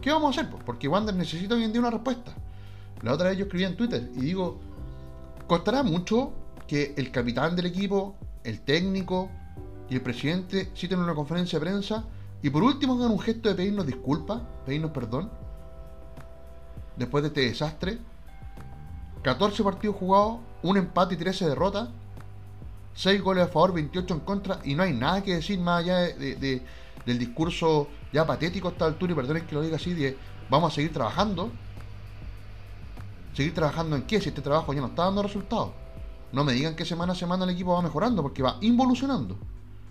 ¿Qué 0.00 0.10
vamos 0.10 0.36
a 0.36 0.40
hacer? 0.40 0.54
Porque 0.64 0.88
Wander 0.88 1.14
necesita 1.14 1.54
hoy 1.54 1.64
en 1.64 1.72
día 1.72 1.80
una 1.80 1.90
respuesta. 1.90 2.34
La 3.02 3.12
otra 3.12 3.28
vez 3.28 3.38
yo 3.38 3.44
escribí 3.44 3.64
en 3.64 3.76
Twitter 3.76 4.10
y 4.16 4.20
digo, 4.20 4.58
Costará 5.48 5.82
mucho 5.82 6.32
que 6.66 6.92
el 6.98 7.10
capitán 7.10 7.56
del 7.56 7.64
equipo, 7.64 8.16
el 8.44 8.60
técnico 8.60 9.30
y 9.88 9.94
el 9.94 10.02
presidente 10.02 10.70
citen 10.74 10.98
una 10.98 11.14
conferencia 11.14 11.58
de 11.58 11.64
prensa 11.64 12.04
y 12.42 12.50
por 12.50 12.62
último 12.62 12.94
hagan 12.94 13.12
un 13.12 13.18
gesto 13.18 13.48
de 13.48 13.54
pedirnos 13.54 13.86
disculpas, 13.86 14.42
pedirnos 14.66 14.90
perdón. 14.90 15.30
Después 16.98 17.22
de 17.22 17.28
este 17.28 17.40
desastre, 17.40 17.96
14 19.22 19.64
partidos 19.64 19.96
jugados, 19.96 20.40
un 20.62 20.76
empate 20.76 21.14
y 21.14 21.16
13 21.18 21.48
derrotas, 21.48 21.88
6 22.94 23.22
goles 23.22 23.44
a 23.44 23.48
favor, 23.48 23.72
28 23.72 24.14
en 24.14 24.20
contra, 24.20 24.60
y 24.64 24.74
no 24.74 24.82
hay 24.82 24.92
nada 24.92 25.22
que 25.22 25.34
decir 25.34 25.58
más 25.60 25.80
allá 25.80 25.98
de, 25.98 26.62
del 27.06 27.18
discurso 27.18 27.88
ya 28.12 28.26
patético 28.26 28.68
a 28.68 28.70
esta 28.72 28.86
altura, 28.86 29.12
y 29.12 29.16
perdonen 29.16 29.46
que 29.46 29.54
lo 29.54 29.62
diga 29.62 29.76
así, 29.76 29.94
de 29.94 30.16
vamos 30.50 30.72
a 30.72 30.74
seguir 30.74 30.92
trabajando, 30.92 31.50
¿Seguir 33.38 33.54
trabajando 33.54 33.94
en 33.94 34.02
qué? 34.02 34.20
Si 34.20 34.30
este 34.30 34.42
trabajo 34.42 34.72
ya 34.72 34.80
no 34.80 34.88
está 34.88 35.04
dando 35.04 35.22
resultados. 35.22 35.70
No 36.32 36.42
me 36.42 36.54
digan 36.54 36.74
que 36.74 36.84
semana 36.84 37.12
a 37.12 37.14
semana 37.14 37.44
el 37.44 37.50
equipo 37.50 37.72
va 37.72 37.82
mejorando, 37.82 38.20
porque 38.20 38.42
va 38.42 38.56
involucionando. 38.62 39.36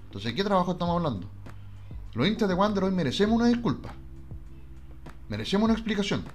Entonces, 0.03 0.31
¿de 0.31 0.35
qué 0.35 0.43
trabajo 0.43 0.73
estamos 0.73 0.97
hablando? 0.97 1.29
Los 2.13 2.27
hinchas 2.27 2.49
de 2.49 2.55
Wander 2.55 2.83
hoy 2.83 2.91
merecemos 2.91 3.37
una 3.37 3.47
disculpa. 3.47 3.93
Merecemos 5.29 5.63
una 5.63 5.75
explicación. 5.75 6.25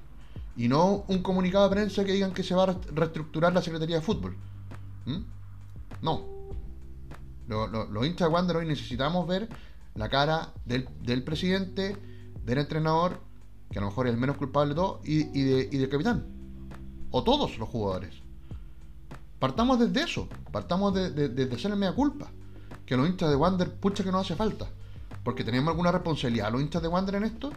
Y 0.57 0.69
no 0.69 1.05
un 1.09 1.23
comunicado 1.23 1.69
de 1.69 1.75
prensa 1.75 2.05
que 2.05 2.13
digan 2.13 2.33
que 2.33 2.43
se 2.43 2.55
va 2.55 2.65
a 2.65 2.77
reestructurar 2.95 3.53
la 3.53 3.63
Secretaría 3.63 3.97
de 3.97 4.03
Fútbol. 4.03 4.37
¿Mm? 5.07 5.23
No. 6.03 6.27
los 7.49 8.07
hinchas 8.07 8.29
de 8.29 8.35
Wander 8.35 8.57
hoy 8.57 8.67
necesitamos 8.67 9.27
ver 9.27 9.49
la 9.95 10.09
cara 10.09 10.53
del, 10.65 11.23
presidente, 11.23 11.97
del 12.45 12.59
entrenador, 12.59 13.21
que 13.71 13.79
a 13.79 13.83
lo 13.83 13.89
mejor 13.89 14.07
es 14.07 14.15
el 14.15 14.21
menos 14.21 14.37
culpable 14.37 14.71
de 14.71 14.75
todo, 14.75 15.01
y, 15.05 15.39
y 15.39 15.79
del 15.79 15.89
capitán 15.89 16.43
o 17.13 17.23
todos 17.23 17.59
los 17.59 17.69
jugadores. 17.69 18.15
Partamos 19.39 19.79
desde 19.79 20.03
eso, 20.03 20.29
partamos 20.51 20.95
de, 20.95 21.11
de, 21.11 21.29
de, 21.29 21.59
ser 21.59 21.75
media 21.77 21.95
culpa. 21.95 22.31
Que 22.87 22.97
los 22.97 23.09
hinchas 23.09 23.31
de 23.31 23.37
Wander, 23.37 23.73
pucha 23.73 24.03
que 24.03 24.11
no 24.11 24.19
hace 24.19 24.35
falta. 24.35 24.69
Porque 25.23 25.45
tenemos 25.45 25.71
alguna 25.71 25.93
responsabilidad 25.93 26.51
los 26.51 26.63
hinchas 26.63 26.83
de 26.83 26.89
Wander 26.89 27.17
en 27.17 27.25
esto. 27.25 27.53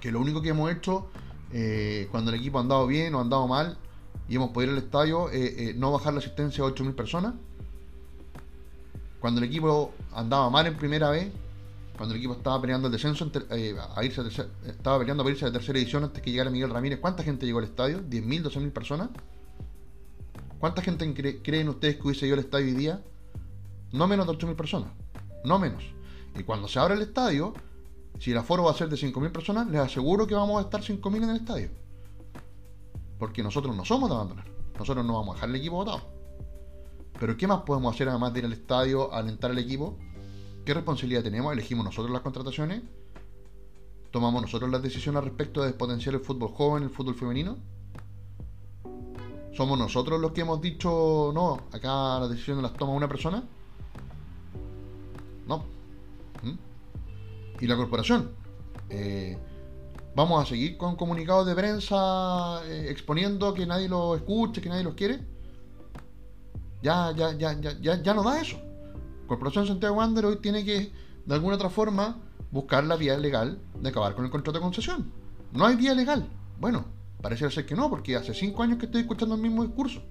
Que 0.00 0.12
lo 0.12 0.20
único 0.20 0.42
que 0.42 0.50
hemos 0.50 0.70
hecho 0.70 1.08
eh, 1.52 2.08
cuando 2.10 2.30
el 2.30 2.38
equipo 2.38 2.58
ha 2.58 2.60
andado 2.62 2.86
bien 2.86 3.14
o 3.14 3.18
ha 3.18 3.22
andado 3.22 3.46
mal 3.46 3.78
y 4.28 4.36
hemos 4.36 4.50
podido 4.50 4.72
ir 4.72 4.78
al 4.78 4.84
estadio, 4.84 5.30
eh, 5.32 5.74
no 5.76 5.92
bajar 5.92 6.12
la 6.12 6.18
asistencia 6.18 6.64
a 6.64 6.68
8.000 6.68 6.94
personas. 6.94 7.34
Cuando 9.20 9.40
el 9.40 9.46
equipo 9.46 9.92
andaba 10.12 10.50
mal 10.50 10.66
en 10.66 10.76
primera 10.76 11.10
vez, 11.10 11.32
cuando 11.96 12.14
el 12.14 12.18
equipo 12.18 12.34
estaba 12.34 12.60
peleando 12.60 12.88
el 12.88 12.92
descenso, 12.92 13.30
a 13.94 14.04
irse 14.04 14.22
estaba 14.66 14.98
peleando 14.98 15.22
para 15.22 15.32
irse 15.32 15.44
a 15.46 15.48
la 15.48 15.54
tercera 15.54 15.78
edición 15.78 16.04
antes 16.04 16.22
que 16.22 16.30
llegara 16.30 16.50
Miguel 16.50 16.70
Ramírez, 16.70 16.98
¿cuánta 17.00 17.22
gente 17.22 17.46
llegó 17.46 17.58
al 17.58 17.64
estadio? 17.64 18.00
¿10.000, 18.02 18.42
12.000 18.42 18.72
personas? 18.72 19.08
¿Cuánta 20.58 20.82
gente 20.82 21.42
creen 21.42 21.68
ustedes 21.68 21.96
que 21.96 22.02
hubiese 22.02 22.26
ido 22.26 22.34
al 22.34 22.40
estadio 22.40 22.66
hoy 22.66 22.72
día? 22.72 23.00
No 23.92 24.06
menos 24.06 24.26
de 24.26 24.32
8.000 24.32 24.56
personas. 24.56 24.90
No 25.44 25.58
menos. 25.58 25.84
Y 26.34 26.42
cuando 26.42 26.68
se 26.68 26.78
abre 26.78 26.94
el 26.94 27.02
estadio, 27.02 27.54
si 28.18 28.32
el 28.32 28.38
aforo 28.38 28.64
va 28.64 28.70
a 28.70 28.74
ser 28.74 28.88
de 28.88 28.96
5.000 28.96 29.30
personas, 29.32 29.68
les 29.68 29.80
aseguro 29.80 30.26
que 30.26 30.34
vamos 30.34 30.58
a 30.58 30.62
estar 30.62 30.80
5.000 30.80 31.16
en 31.16 31.30
el 31.30 31.36
estadio. 31.36 31.70
Porque 33.18 33.42
nosotros 33.42 33.74
no 33.76 33.84
somos 33.84 34.08
de 34.08 34.14
abandonar. 34.14 34.46
Nosotros 34.78 35.04
no 35.04 35.14
vamos 35.14 35.30
a 35.30 35.34
dejar 35.34 35.48
el 35.50 35.56
equipo 35.56 35.76
votado. 35.76 36.00
Pero 37.18 37.36
¿qué 37.36 37.46
más 37.46 37.62
podemos 37.62 37.94
hacer 37.94 38.08
además 38.08 38.32
de 38.32 38.40
ir 38.40 38.44
al 38.44 38.52
estadio, 38.52 39.12
alentar 39.12 39.50
al 39.50 39.58
equipo? 39.58 39.96
¿Qué 40.64 40.74
responsabilidad 40.74 41.22
tenemos? 41.22 41.52
¿Elegimos 41.52 41.84
nosotros 41.84 42.10
las 42.10 42.22
contrataciones? 42.22 42.82
¿Tomamos 44.10 44.42
nosotros 44.42 44.70
las 44.70 44.82
decisiones 44.82 45.24
respecto 45.24 45.60
de 45.60 45.68
despotenciar 45.68 46.14
el 46.14 46.20
fútbol 46.20 46.50
joven, 46.50 46.82
el 46.82 46.90
fútbol 46.90 47.14
femenino? 47.14 47.56
¿Somos 49.56 49.78
nosotros 49.78 50.20
los 50.20 50.32
que 50.32 50.42
hemos 50.42 50.60
dicho, 50.60 51.30
no, 51.32 51.60
acá 51.72 52.20
las 52.20 52.28
decisiones 52.28 52.62
las 52.62 52.74
toma 52.74 52.92
una 52.92 53.08
persona? 53.08 53.42
No. 55.46 55.75
¿Y 57.60 57.66
la 57.66 57.76
corporación? 57.76 58.32
Eh, 58.90 59.38
¿Vamos 60.14 60.42
a 60.42 60.46
seguir 60.46 60.76
con 60.76 60.96
comunicados 60.96 61.46
de 61.46 61.54
prensa 61.54 62.62
eh, 62.66 62.86
exponiendo 62.90 63.52
que 63.54 63.66
nadie 63.66 63.88
lo 63.88 64.16
escuche, 64.16 64.60
que 64.60 64.68
nadie 64.68 64.84
los 64.84 64.94
quiere? 64.94 65.20
Ya, 66.82 67.12
ya, 67.12 67.32
ya, 67.32 67.58
ya, 67.60 67.78
ya, 67.80 68.02
ya 68.02 68.14
no 68.14 68.22
da 68.22 68.40
eso. 68.40 68.58
Corporación 69.26 69.66
Santiago 69.66 69.96
Wander 69.96 70.26
hoy 70.26 70.36
tiene 70.36 70.64
que, 70.64 70.92
de 71.24 71.34
alguna 71.34 71.56
otra 71.56 71.70
forma, 71.70 72.18
buscar 72.50 72.84
la 72.84 72.96
vía 72.96 73.18
legal 73.18 73.58
de 73.80 73.88
acabar 73.88 74.14
con 74.14 74.24
el 74.24 74.30
contrato 74.30 74.58
de 74.58 74.62
concesión. 74.62 75.12
No 75.52 75.66
hay 75.66 75.76
vía 75.76 75.94
legal. 75.94 76.28
Bueno, 76.60 76.84
Parece 77.20 77.50
ser 77.50 77.66
que 77.66 77.74
no, 77.74 77.88
porque 77.90 78.16
hace 78.16 78.34
cinco 78.34 78.62
años 78.62 78.78
que 78.78 78.86
estoy 78.86 79.00
escuchando 79.02 79.34
el 79.34 79.40
mismo 79.40 79.64
discurso. 79.64 80.02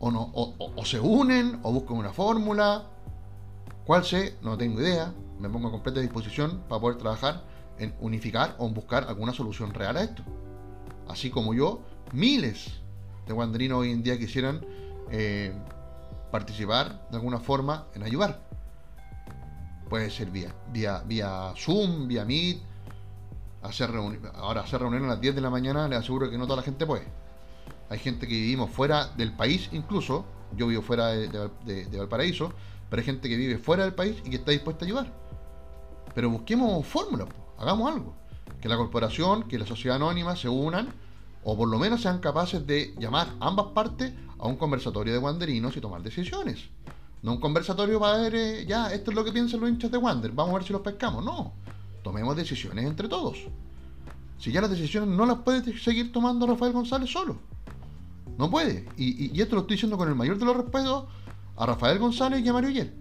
O, 0.00 0.10
no, 0.10 0.32
o, 0.34 0.84
se 0.84 1.00
unen, 1.00 1.60
o 1.62 1.72
buscan 1.72 1.96
una 1.96 2.12
fórmula. 2.12 2.90
¿Cuál 3.88 4.04
sé? 4.04 4.36
No 4.42 4.58
tengo 4.58 4.82
idea. 4.82 5.14
Me 5.38 5.48
pongo 5.48 5.68
a 5.68 5.70
completa 5.70 6.00
disposición 6.00 6.62
para 6.68 6.78
poder 6.78 6.98
trabajar 6.98 7.42
en 7.78 7.94
unificar 8.00 8.54
o 8.58 8.66
en 8.66 8.74
buscar 8.74 9.04
alguna 9.04 9.32
solución 9.32 9.72
real 9.72 9.96
a 9.96 10.02
esto. 10.02 10.22
Así 11.08 11.30
como 11.30 11.54
yo, 11.54 11.80
miles 12.12 12.82
de 13.26 13.32
guanderinos 13.32 13.78
hoy 13.78 13.92
en 13.92 14.02
día 14.02 14.18
quisieran 14.18 14.60
eh, 15.10 15.54
participar 16.30 17.08
de 17.08 17.16
alguna 17.16 17.38
forma 17.38 17.86
en 17.94 18.02
ayudar. 18.02 18.42
Puede 19.88 20.10
ser 20.10 20.30
vía, 20.30 20.54
vía, 20.70 21.02
vía 21.06 21.54
Zoom, 21.56 22.08
vía 22.08 22.26
Meet, 22.26 22.58
hacer 23.62 23.90
ahora 24.34 24.60
hacer 24.60 24.80
reuniones 24.80 25.06
a 25.08 25.12
las 25.12 25.20
10 25.22 25.34
de 25.34 25.40
la 25.40 25.48
mañana, 25.48 25.88
les 25.88 26.00
aseguro 26.00 26.28
que 26.28 26.36
no 26.36 26.44
toda 26.44 26.56
la 26.56 26.62
gente 26.62 26.84
puede. 26.84 27.06
Hay 27.88 28.00
gente 28.00 28.28
que 28.28 28.34
vivimos 28.34 28.68
fuera 28.68 29.06
del 29.16 29.32
país 29.32 29.70
incluso, 29.72 30.26
yo 30.54 30.66
vivo 30.66 30.82
fuera 30.82 31.06
de, 31.06 31.88
Valparaíso, 31.96 32.52
pero 32.88 33.00
hay 33.00 33.06
gente 33.06 33.28
que 33.28 33.36
vive 33.36 33.58
fuera 33.58 33.84
del 33.84 33.94
país 33.94 34.16
y 34.24 34.30
que 34.30 34.36
está 34.36 34.50
dispuesta 34.50 34.84
a 34.84 34.86
ayudar. 34.86 35.12
Pero 36.14 36.30
busquemos 36.30 36.86
fórmulas, 36.86 37.28
hagamos 37.58 37.92
algo. 37.92 38.14
Que 38.60 38.68
la 38.68 38.76
corporación, 38.76 39.44
que 39.44 39.58
la 39.58 39.66
sociedad 39.66 39.96
anónima 39.96 40.34
se 40.36 40.48
unan 40.48 40.88
o 41.44 41.56
por 41.56 41.68
lo 41.68 41.78
menos 41.78 42.02
sean 42.02 42.18
capaces 42.18 42.66
de 42.66 42.94
llamar 42.98 43.28
ambas 43.40 43.66
partes 43.66 44.12
a 44.38 44.46
un 44.46 44.56
conversatorio 44.56 45.12
de 45.12 45.18
wanderinos 45.18 45.76
y 45.76 45.80
tomar 45.80 46.02
decisiones. 46.02 46.58
No 47.22 47.32
un 47.32 47.40
conversatorio 47.40 47.98
para 47.98 48.18
ver, 48.18 48.34
eh, 48.34 48.66
ya, 48.66 48.92
esto 48.92 49.10
es 49.10 49.16
lo 49.16 49.24
que 49.24 49.32
piensan 49.32 49.60
los 49.60 49.68
hinchas 49.68 49.90
de 49.90 49.98
Wander, 49.98 50.30
vamos 50.32 50.54
a 50.54 50.58
ver 50.58 50.66
si 50.66 50.72
los 50.72 50.82
pescamos. 50.82 51.24
No, 51.24 51.52
tomemos 52.02 52.36
decisiones 52.36 52.84
entre 52.84 53.08
todos. 53.08 53.38
Si 54.38 54.52
ya 54.52 54.60
las 54.60 54.70
decisiones 54.70 55.08
no 55.08 55.26
las 55.26 55.38
puede 55.38 55.76
seguir 55.78 56.12
tomando 56.12 56.46
Rafael 56.46 56.72
González 56.72 57.10
solo. 57.10 57.36
No 58.36 58.48
puede. 58.48 58.86
Y, 58.96 59.40
esto 59.40 59.56
lo 59.56 59.62
estoy 59.62 59.74
diciendo 59.74 59.98
con 59.98 60.08
el 60.08 60.14
mayor 60.14 60.38
de 60.38 60.44
los 60.44 60.56
respetos 60.56 61.04
a 61.58 61.66
Rafael 61.66 61.98
González 61.98 62.44
y 62.44 62.48
a 62.48 62.52
Mario 62.52 62.70
Yer. 62.70 62.92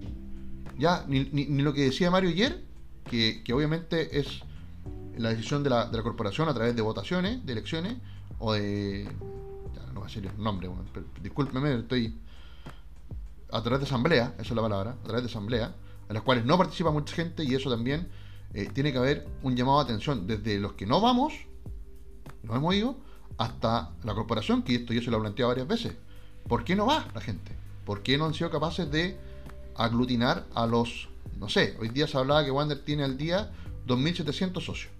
Ya, 0.77 1.05
ni, 1.07 1.45
lo 1.61 1.73
que 1.73 1.85
decía 1.85 2.09
Mario 2.09 2.31
Yer, 2.31 2.63
que, 3.09 3.43
obviamente 3.53 4.19
es 4.19 4.41
la 5.15 5.29
decisión 5.29 5.63
de 5.63 5.69
la, 5.69 5.89
corporación 6.03 6.49
a 6.49 6.53
través 6.53 6.75
de 6.75 6.81
votaciones, 6.81 7.45
de 7.45 7.53
elecciones, 7.53 7.97
o 8.39 8.53
de. 8.53 9.05
Ya, 9.75 9.85
no 9.87 9.93
voy 9.93 10.03
a 10.03 10.05
decir 10.07 10.25
el 10.25 10.43
nombre, 10.43 10.69
discúlpeme, 11.21 11.75
estoy. 11.75 12.17
A 13.49 13.61
través 13.61 13.79
de 13.79 13.85
asamblea, 13.85 14.33
esa 14.33 14.49
es 14.49 14.55
la 14.55 14.61
palabra, 14.61 14.91
a 14.91 15.03
través 15.03 15.23
de 15.23 15.29
asamblea, 15.29 15.73
en 16.09 16.13
las 16.13 16.23
cuales 16.23 16.43
no 16.43 16.57
participa 16.57 16.91
mucha 16.91 17.15
gente 17.15 17.45
y 17.45 17.55
eso 17.55 17.69
también 17.69 18.09
eh, 18.53 18.69
tiene 18.73 18.91
que 18.91 18.97
haber 18.97 19.25
un 19.41 19.55
llamado 19.55 19.77
de 19.77 19.83
atención 19.85 20.27
desde 20.27 20.59
los 20.59 20.73
que 20.73 20.85
no 20.85 20.99
vamos, 20.99 21.33
no 22.43 22.55
hemos 22.55 22.75
ido, 22.75 22.97
hasta 23.37 23.91
la 24.03 24.13
corporación, 24.15 24.63
que 24.63 24.75
esto 24.75 24.93
yo 24.93 25.01
se 25.01 25.11
lo 25.11 25.17
he 25.17 25.21
planteado 25.21 25.49
varias 25.49 25.67
veces. 25.67 25.95
¿Por 26.47 26.65
qué 26.65 26.75
no 26.75 26.87
va 26.87 27.07
la 27.15 27.21
gente? 27.21 27.66
¿Por 27.87 28.03
qué 28.03 28.17
no 28.17 28.25
han 28.25 28.33
sido 28.33 28.51
capaces 28.51 28.91
de 28.91 29.17
aglutinar 29.75 30.45
a 30.53 30.67
los, 30.67 31.07
no 31.39 31.47
sé, 31.47 31.77
hoy 31.79 31.87
día 31.87 32.05
se 32.05 32.17
hablaba 32.17 32.43
que 32.43 32.51
Wander 32.51 32.83
tiene 32.83 33.05
al 33.05 33.17
día 33.17 33.49
2.700 33.87 34.61
socios. 34.61 34.91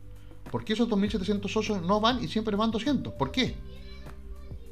¿Por 0.49 0.63
qué 0.63 0.71
esos 0.71 0.87
2.700 0.87 1.49
socios 1.49 1.81
no 1.81 1.99
van 1.99 2.23
y 2.23 2.29
siempre 2.29 2.55
van 2.55 2.71
200? 2.71 3.11
¿Por 3.15 3.29
qué? 3.29 3.57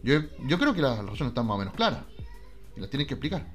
Yo, 0.02 0.22
yo 0.48 0.58
creo 0.58 0.74
que 0.74 0.82
las 0.82 0.98
razones 1.00 1.32
están 1.32 1.46
más 1.46 1.56
o 1.56 1.60
menos 1.60 1.74
claras 1.74 2.06
y 2.78 2.80
las 2.80 2.90
tienen 2.90 3.06
que 3.06 3.16
explicar. 3.16 3.52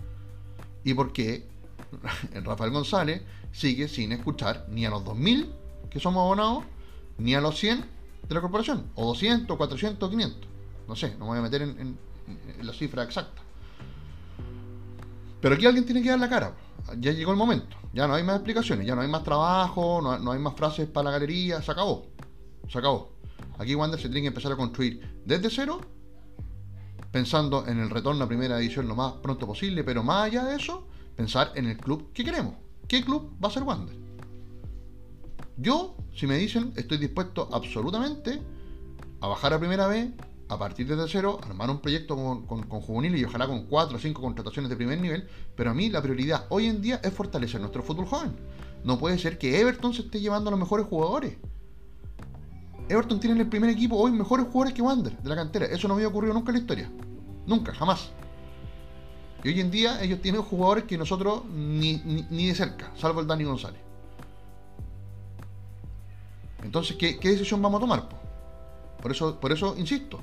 ¿Y 0.85 0.93
por 0.93 1.11
qué 1.15 1.49
Rafael 2.45 2.71
González 2.71 3.23
sigue 3.53 3.89
sin 3.89 4.13
escuchar 4.13 4.67
ni 4.69 4.85
a 4.85 4.91
los 4.91 5.03
2.000 5.07 5.49
que 5.89 6.01
somos 6.01 6.21
abonados, 6.21 6.65
ni 7.17 7.35
a 7.35 7.41
los 7.41 7.59
100 7.59 7.83
de 8.29 8.35
la 8.35 8.43
corporación, 8.43 8.91
o 8.95 9.07
200, 9.07 9.57
400, 9.57 10.11
500. 10.11 10.49
No 10.87 10.97
sé, 10.97 11.13
no 11.19 11.21
me 11.21 11.31
voy 11.31 11.39
a 11.39 11.43
meter 11.43 11.63
en, 11.63 11.97
la 12.61 12.75
cifra 12.75 13.03
exacta. 13.03 13.43
Pero 15.41 15.55
aquí 15.55 15.67
alguien 15.67 15.85
tiene 15.85 16.03
que 16.03 16.11
dar 16.11 16.19
la 16.19 16.29
cara. 16.29 16.55
Ya 16.99 17.13
llegó 17.13 17.31
el 17.33 17.37
momento. 17.37 17.77
Ya 17.93 18.07
no 18.07 18.15
hay 18.15 18.23
más 18.23 18.37
explicaciones, 18.37 18.87
ya 18.87 18.95
no 18.95 19.01
hay 19.01 19.09
más 19.09 19.25
trabajo, 19.25 20.01
no, 20.01 20.33
hay 20.33 20.39
más 20.39 20.55
frases 20.55 20.89
para 20.89 21.05
la 21.05 21.11
galería. 21.13 21.63
Se 21.63 21.71
acabó. 21.71 22.07
Se 22.69 22.79
acabó. 22.79 23.13
Aquí 23.59 23.75
Wander 23.75 24.01
se 24.01 24.09
tiene 24.09 24.23
que 24.23 24.29
empezar 24.29 24.53
a 24.53 24.57
construir 24.57 25.01
desde 25.25 25.51
cero, 25.51 25.81
pensando 27.11 27.67
en 27.67 27.79
el 27.79 27.91
retorno 27.91 28.25
a 28.25 28.29
primera 28.29 28.59
edición 28.59 28.89
lo 28.89 28.95
más 28.95 29.15
pronto 29.15 29.47
posible, 29.47 29.85
pero 29.85 30.03
más 30.03 30.27
allá 30.27 30.45
de 30.45 30.57
eso, 30.57 30.87
pensar 31.17 31.53
en 31.55 31.67
el 31.67 31.77
club 31.77 32.13
que 32.13 32.25
queremos. 32.25 32.55
¿Qué 32.87 33.05
club 33.05 33.37
va 33.43 33.49
a 33.49 33.51
ser 33.51 33.63
Wander? 33.65 33.97
Yo, 35.57 35.95
si 36.15 36.27
me 36.27 36.37
dicen, 36.37 36.73
estoy 36.77 36.99
dispuesto 36.99 37.49
absolutamente 37.53 38.41
a 39.21 39.27
bajar 39.27 39.53
a 39.53 39.59
primera 39.59 39.87
vez, 39.87 40.11
a 40.51 40.59
partir 40.59 40.87
desde 40.87 41.09
cero, 41.09 41.39
armar 41.43 41.71
un 41.71 41.81
proyecto 41.81 42.17
con, 42.17 42.45
con, 42.45 42.81
juvenil 42.81 43.17
y 43.17 43.25
ojalá 43.25 43.47
con 43.47 43.67
cuatro 43.67 43.97
o 43.97 44.01
cinco 44.01 44.21
contrataciones 44.21 44.69
de 44.69 44.77
primer 44.77 45.01
nivel, 45.01 45.29
pero 45.55 45.71
a 45.71 45.75
mí 45.75 45.89
la 45.89 46.03
prioridad 46.03 46.47
hoy 46.49 46.67
en 46.67 46.83
día 46.83 47.01
es 47.05 47.13
fortalecer 47.13 47.61
nuestro 47.61 47.83
fútbol 47.83 48.07
joven. 48.07 48.37
No 48.85 48.99
puede 48.99 49.19
ser 49.19 49.39
que 49.39 49.61
Everton 49.61 49.95
se 49.95 50.03
esté 50.03 50.21
llevando 50.21 50.49
a 50.49 50.51
los 50.51 50.61
mejores 50.61 50.87
jugadores. 50.87 51.37
Everton 52.89 53.21
tiene 53.21 53.37
en 53.37 53.43
el 53.43 53.49
primer 53.49 53.71
equipo 53.71 53.97
hoy 53.97 54.11
mejores 54.11 54.47
jugadores 54.47 54.75
que 54.75 54.83
Wander 54.83 55.17
de 55.17 55.29
la 55.29 55.37
cantera. 55.37 55.67
Eso 55.67 55.87
no 55.87 55.95
había 55.95 56.09
ocurrido 56.09 56.35
nunca 56.35 56.51
en 56.51 56.57
la 56.57 56.61
historia. 56.61 56.91
Nunca, 57.47 57.73
jamás. 57.73 58.11
Y 59.45 59.49
hoy 59.49 59.61
en 59.61 59.71
día 59.71 60.03
ellos 60.03 60.21
tienen 60.21 60.43
jugadores 60.43 60.85
que 60.85 60.99
nosotros 60.99 61.45
ni, 61.47 61.97
de 61.97 62.55
cerca, 62.55 62.93
salvo 62.97 63.21
el 63.21 63.27
Dani 63.27 63.45
González. 63.45 63.81
Entonces, 66.63 66.97
¿qué, 66.97 67.17
decisión 67.23 67.63
vamos 67.63 67.79
a 67.79 67.81
tomar? 67.81 68.09
Por 69.01 69.13
eso, 69.13 69.41
por 69.41 69.53
eso 69.53 69.75
insisto. 69.79 70.21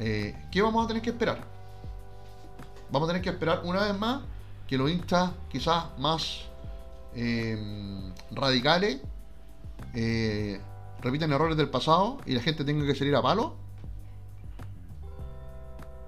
Eh, 0.00 0.34
¿Qué 0.50 0.62
vamos 0.62 0.84
a 0.84 0.88
tener 0.88 1.02
que 1.02 1.10
esperar? 1.10 1.44
Vamos 2.90 3.08
a 3.08 3.12
tener 3.12 3.22
que 3.22 3.28
esperar 3.28 3.60
una 3.64 3.84
vez 3.84 3.98
más 3.98 4.22
que 4.66 4.78
los 4.78 4.90
instas 4.90 5.30
quizás 5.50 5.86
más 5.98 6.46
eh, 7.14 8.12
radicales 8.30 9.00
eh, 9.94 10.60
repitan 11.00 11.32
errores 11.32 11.56
del 11.56 11.68
pasado 11.68 12.18
y 12.24 12.32
la 12.32 12.40
gente 12.40 12.64
tenga 12.64 12.86
que 12.86 12.94
salir 12.94 13.14
a 13.14 13.22
palo. 13.22 13.56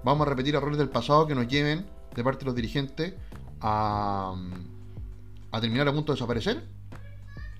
Vamos 0.03 0.25
a 0.25 0.29
repetir 0.29 0.55
errores 0.55 0.77
del 0.77 0.89
pasado 0.89 1.27
que 1.27 1.35
nos 1.35 1.47
lleven 1.47 1.85
de 2.15 2.23
parte 2.23 2.39
de 2.39 2.45
los 2.45 2.55
dirigentes 2.55 3.13
a, 3.61 4.35
terminar 5.61 5.87
a 5.87 5.93
punto 5.93 6.11
de 6.11 6.15
desaparecer? 6.15 6.67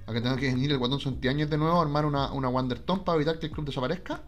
¿A 0.08 0.12
que 0.12 0.20
tenga 0.20 0.36
que 0.36 0.48
venir 0.48 0.72
el 0.72 0.78
Guatón 0.80 1.00
Santiañez 1.00 1.50
de 1.50 1.58
nuevo 1.58 1.78
a 1.78 1.82
armar 1.82 2.06
una, 2.06 2.32
una 2.34 2.50
Wanderton 2.50 3.04
para 3.04 3.16
evitar 3.18 3.40
que 3.40 3.46
el 3.46 3.52
club 3.52 3.68
desaparezca? 3.68 4.22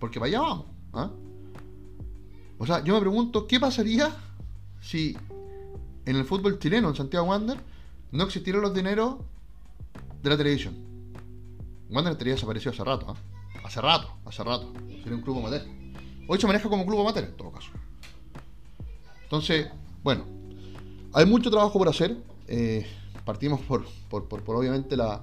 Porque 0.00 0.18
para 0.18 0.28
allá 0.28 0.40
vamos. 0.40 0.66
¿ah? 0.94 1.10
O 2.58 2.66
sea, 2.66 2.82
yo 2.82 2.94
me 2.94 3.00
pregunto, 3.00 3.46
¿qué 3.46 3.60
pasaría 3.60 4.14
si 4.80 5.16
en 6.06 6.16
el 6.16 6.24
fútbol 6.24 6.58
chileno, 6.58 6.88
en 6.88 6.94
Santiago 6.94 7.26
Wander, 7.26 7.58
no 8.12 8.24
existieron 8.24 8.62
los 8.62 8.72
dineros 8.72 9.16
de 10.22 10.30
la 10.30 10.36
televisión. 10.36 10.74
Wander 11.90 12.12
estaría 12.12 12.34
desaparecido 12.34 12.72
hace 12.72 12.84
rato, 12.84 13.12
¿eh? 13.12 13.60
Hace 13.64 13.80
rato, 13.80 14.08
hace 14.24 14.44
rato. 14.44 14.72
Sería 15.02 15.16
un 15.16 15.22
club 15.22 15.38
amateur. 15.38 15.62
Hoy 16.28 16.40
se 16.40 16.46
maneja 16.46 16.68
como 16.68 16.86
club 16.86 17.00
amateur, 17.00 17.24
en 17.24 17.36
todo 17.36 17.50
caso. 17.50 17.70
Entonces, 19.24 19.68
bueno, 20.04 20.24
hay 21.12 21.26
mucho 21.26 21.50
trabajo 21.50 21.76
por 21.78 21.88
hacer. 21.88 22.16
Eh, 22.46 22.86
partimos 23.24 23.60
por, 23.62 23.84
por, 24.08 24.28
por, 24.28 24.56
obviamente 24.56 24.96
la, 24.96 25.20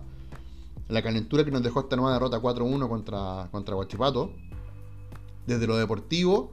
la, 0.89 1.01
calentura 1.01 1.45
que 1.45 1.51
nos 1.51 1.63
dejó 1.63 1.81
esta 1.81 1.95
nueva 1.95 2.13
derrota 2.13 2.41
4-1 2.41 2.89
contra, 2.89 3.47
contra 3.51 3.75
Guachipato. 3.75 4.33
Desde 5.47 5.67
lo 5.67 5.77
deportivo, 5.77 6.51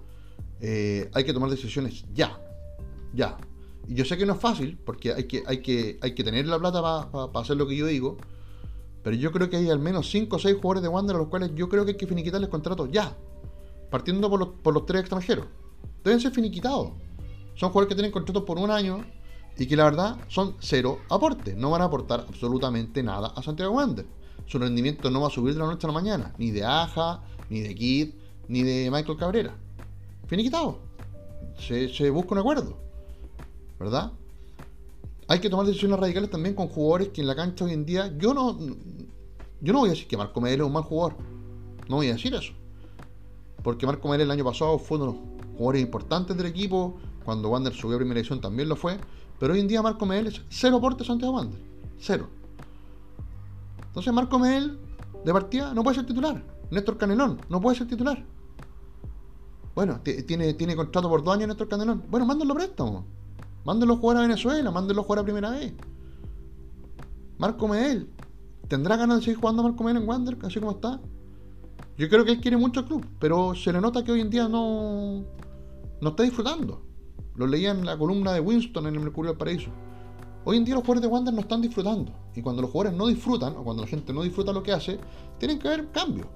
eh, 0.61 1.11
hay 1.15 1.25
que 1.25 1.33
tomar 1.33 1.51
decisiones 1.51 2.05
ya. 2.13 2.39
Ya. 3.15 3.37
Y 3.89 3.95
yo 3.95 4.05
sé 4.05 4.17
que 4.17 4.27
no 4.27 4.35
es 4.35 4.41
fácil, 4.41 4.79
porque 4.85 5.13
hay 5.13 5.25
que, 5.25 5.43
hay 5.47 5.63
que, 5.63 5.99
hay 6.01 6.15
que 6.15 6.23
tener 6.23 6.47
la 6.47 6.59
plata 6.59 7.11
para 7.11 7.41
hacer 7.43 7.57
lo 7.57 7.67
que 7.67 7.77
yo 7.77 7.87
digo. 7.87 8.19
Pero 9.03 9.17
yo 9.17 9.33
creo 9.33 9.49
que 9.49 9.57
hay 9.57 9.71
al 9.71 9.79
menos 9.79 10.11
5 10.11 10.37
o 10.37 10.39
6 10.39 10.57
jugadores 10.57 10.83
de 10.83 10.89
Wander 10.89 11.17
a 11.17 11.19
los 11.19 11.29
cuales 11.29 11.53
yo 11.55 11.69
creo 11.69 11.85
que 11.85 11.93
hay 11.93 11.97
que 11.97 12.07
finiquitarles 12.07 12.51
contratos 12.51 12.91
ya. 12.93 13.17
Partiendo 13.91 14.29
por 14.29 14.39
los, 14.39 14.49
por 14.63 14.75
los 14.75 14.87
tres 14.87 15.01
extranjeros. 15.01 15.47
Deben 16.05 16.21
ser 16.21 16.33
finiquitados. 16.33 16.93
Son 17.55 17.71
jugadores 17.71 17.89
que 17.89 17.95
tienen 17.95 18.13
contratos 18.13 18.45
por 18.45 18.59
un 18.59 18.71
año 18.71 19.05
y 19.59 19.67
que 19.67 19.77
la 19.77 19.85
verdad 19.85 20.17
son 20.29 20.55
cero 20.61 21.01
aporte. 21.09 21.55
No 21.55 21.71
van 21.71 21.83
a 21.83 21.87
aportar 21.87 22.25
absolutamente 22.29 23.03
nada 23.03 23.33
a 23.35 23.43
Santiago 23.43 23.73
Wander. 23.73 24.07
Su 24.47 24.59
rendimiento 24.59 25.11
no 25.11 25.21
va 25.21 25.29
a 25.29 25.31
subir 25.31 25.55
de 25.55 25.61
la 25.61 25.67
noche 25.67 25.87
a 25.87 25.89
la 25.89 25.95
mañana. 25.95 26.35
Ni 26.39 26.51
de 26.51 26.65
Aja, 26.65 27.23
ni 27.49 27.61
de 27.61 27.75
Kid, 27.75 28.15
ni 28.49 28.63
de 28.63 28.91
Michael 28.91 29.19
Cabrera. 29.19 29.57
Finiquitado. 30.31 30.79
Se, 31.59 31.89
se 31.89 32.09
busca 32.09 32.35
un 32.35 32.39
acuerdo. 32.39 32.79
¿Verdad? 33.81 34.13
hay 35.27 35.39
que 35.39 35.49
tomar 35.49 35.65
decisiones 35.65 35.99
radicales 36.01 36.29
también 36.29 36.57
con 36.57 36.67
jugadores 36.67 37.11
que 37.11 37.21
en 37.21 37.29
la 37.29 37.37
cancha 37.37 37.65
hoy 37.65 37.73
en 37.73 37.85
día. 37.85 38.13
Yo 38.17 38.33
no. 38.33 38.57
Yo 39.61 39.73
no 39.73 39.81
voy 39.81 39.89
a 39.89 39.93
decir 39.93 40.09
que 40.09 40.17
Marco 40.17 40.41
Medel 40.41 40.61
es 40.61 40.67
un 40.67 40.73
mal 40.73 40.83
jugador. 40.85 41.17
No 41.89 41.97
voy 41.97 42.09
a 42.09 42.15
decir 42.15 42.35
eso. 42.35 42.53
Porque 43.63 43.87
Marco 43.87 44.09
Medel 44.09 44.23
el 44.23 44.31
año 44.31 44.45
pasado 44.45 44.79
fue 44.79 44.99
uno 44.99 45.07
de 45.07 45.13
los 45.13 45.23
jugadores 45.57 45.83
importantes 45.83 46.37
del 46.37 46.47
equipo. 46.47 46.97
Cuando 47.25 47.49
Wander 47.49 47.73
subió 47.73 47.97
a 47.97 47.99
primera 47.99 48.19
edición 48.21 48.41
también 48.41 48.69
lo 48.69 48.75
fue. 48.75 48.99
Pero 49.41 49.53
hoy 49.53 49.61
en 49.61 49.69
día 49.69 49.83
Marco 49.83 50.07
Medel 50.07 50.29
es 50.29 50.43
cero 50.49 50.77
aporte 50.77 51.05
Santiago 51.05 51.35
Wander. 51.35 51.61
Cero. 51.99 52.29
Entonces 53.87 54.13
Marco 54.13 54.39
Medel, 54.39 54.79
de 55.25 55.33
partida, 55.33 55.75
no 55.75 55.83
puede 55.83 55.97
ser 55.97 56.07
titular. 56.07 56.43
Néstor 56.71 56.99
Canelón, 56.99 57.41
no 57.49 57.61
puede 57.61 57.77
ser 57.77 57.89
titular. 57.89 58.25
Bueno, 59.75 60.01
tiene, 60.03 60.55
tiene 60.55 60.77
contrato 60.77 61.09
por 61.09 61.23
dos 61.23 61.35
años 61.35 61.49
Néstor 61.49 61.69
Canelón. 61.69 62.03
Bueno, 62.11 62.27
mándalo 62.27 62.55
préstamo. 62.55 63.05
Mándenlo 63.65 63.95
a 63.95 63.97
jugar 63.99 64.17
a 64.19 64.21
Venezuela, 64.23 64.71
mándenlo 64.71 65.03
a 65.03 65.05
jugar 65.05 65.21
a 65.21 65.25
primera 65.25 65.51
vez. 65.51 65.73
Marco 67.39 67.69
Medel. 67.69 68.09
¿Tendrá 68.69 68.97
ganas 68.97 69.19
de 69.19 69.25
seguir 69.25 69.41
jugando 69.41 69.63
Marco 69.63 69.83
Medel 69.83 70.03
en 70.03 70.09
Wander, 70.09 70.39
así 70.43 70.61
como 70.61 70.73
está? 70.73 71.01
Yo 71.99 72.09
creo 72.09 72.25
que 72.25 72.33
él 72.33 72.41
quiere 72.41 72.57
mucho 72.57 72.81
el 72.81 72.87
club, 72.87 73.07
pero 73.19 73.55
se 73.55 73.73
le 73.73 73.81
nota 73.81 74.03
que 74.03 74.13
hoy 74.13 74.21
en 74.21 74.31
día 74.31 74.49
no, 74.49 75.25
no 76.01 76.09
está 76.09 76.23
disfrutando. 76.23 76.83
Lo 77.35 77.47
leía 77.47 77.73
en 77.73 77.85
la 77.85 77.99
columna 77.99 78.33
de 78.33 78.41
Winston 78.41 78.87
en 78.87 78.95
el 78.95 79.01
Mercurio 79.01 79.33
del 79.33 79.39
Paraíso. 79.39 79.71
Hoy 80.45 80.57
en 80.57 80.65
día 80.65 80.75
los 80.75 80.83
jugadores 80.83 81.03
de 81.03 81.09
Wander 81.09 81.35
no 81.35 81.41
están 81.41 81.61
disfrutando. 81.61 82.13
Y 82.35 82.41
cuando 82.41 82.63
los 82.63 82.71
jugadores 82.71 82.99
no 82.99 83.07
disfrutan, 83.07 83.57
o 83.57 83.65
cuando 83.65 83.83
la 83.83 83.89
gente 83.89 84.13
no 84.13 84.23
disfruta 84.23 84.53
lo 84.53 84.63
que 84.63 84.73
hace, 84.73 84.99
tienen 85.39 85.59
que 85.59 85.69
haber 85.69 85.91
cambios. 85.91 86.27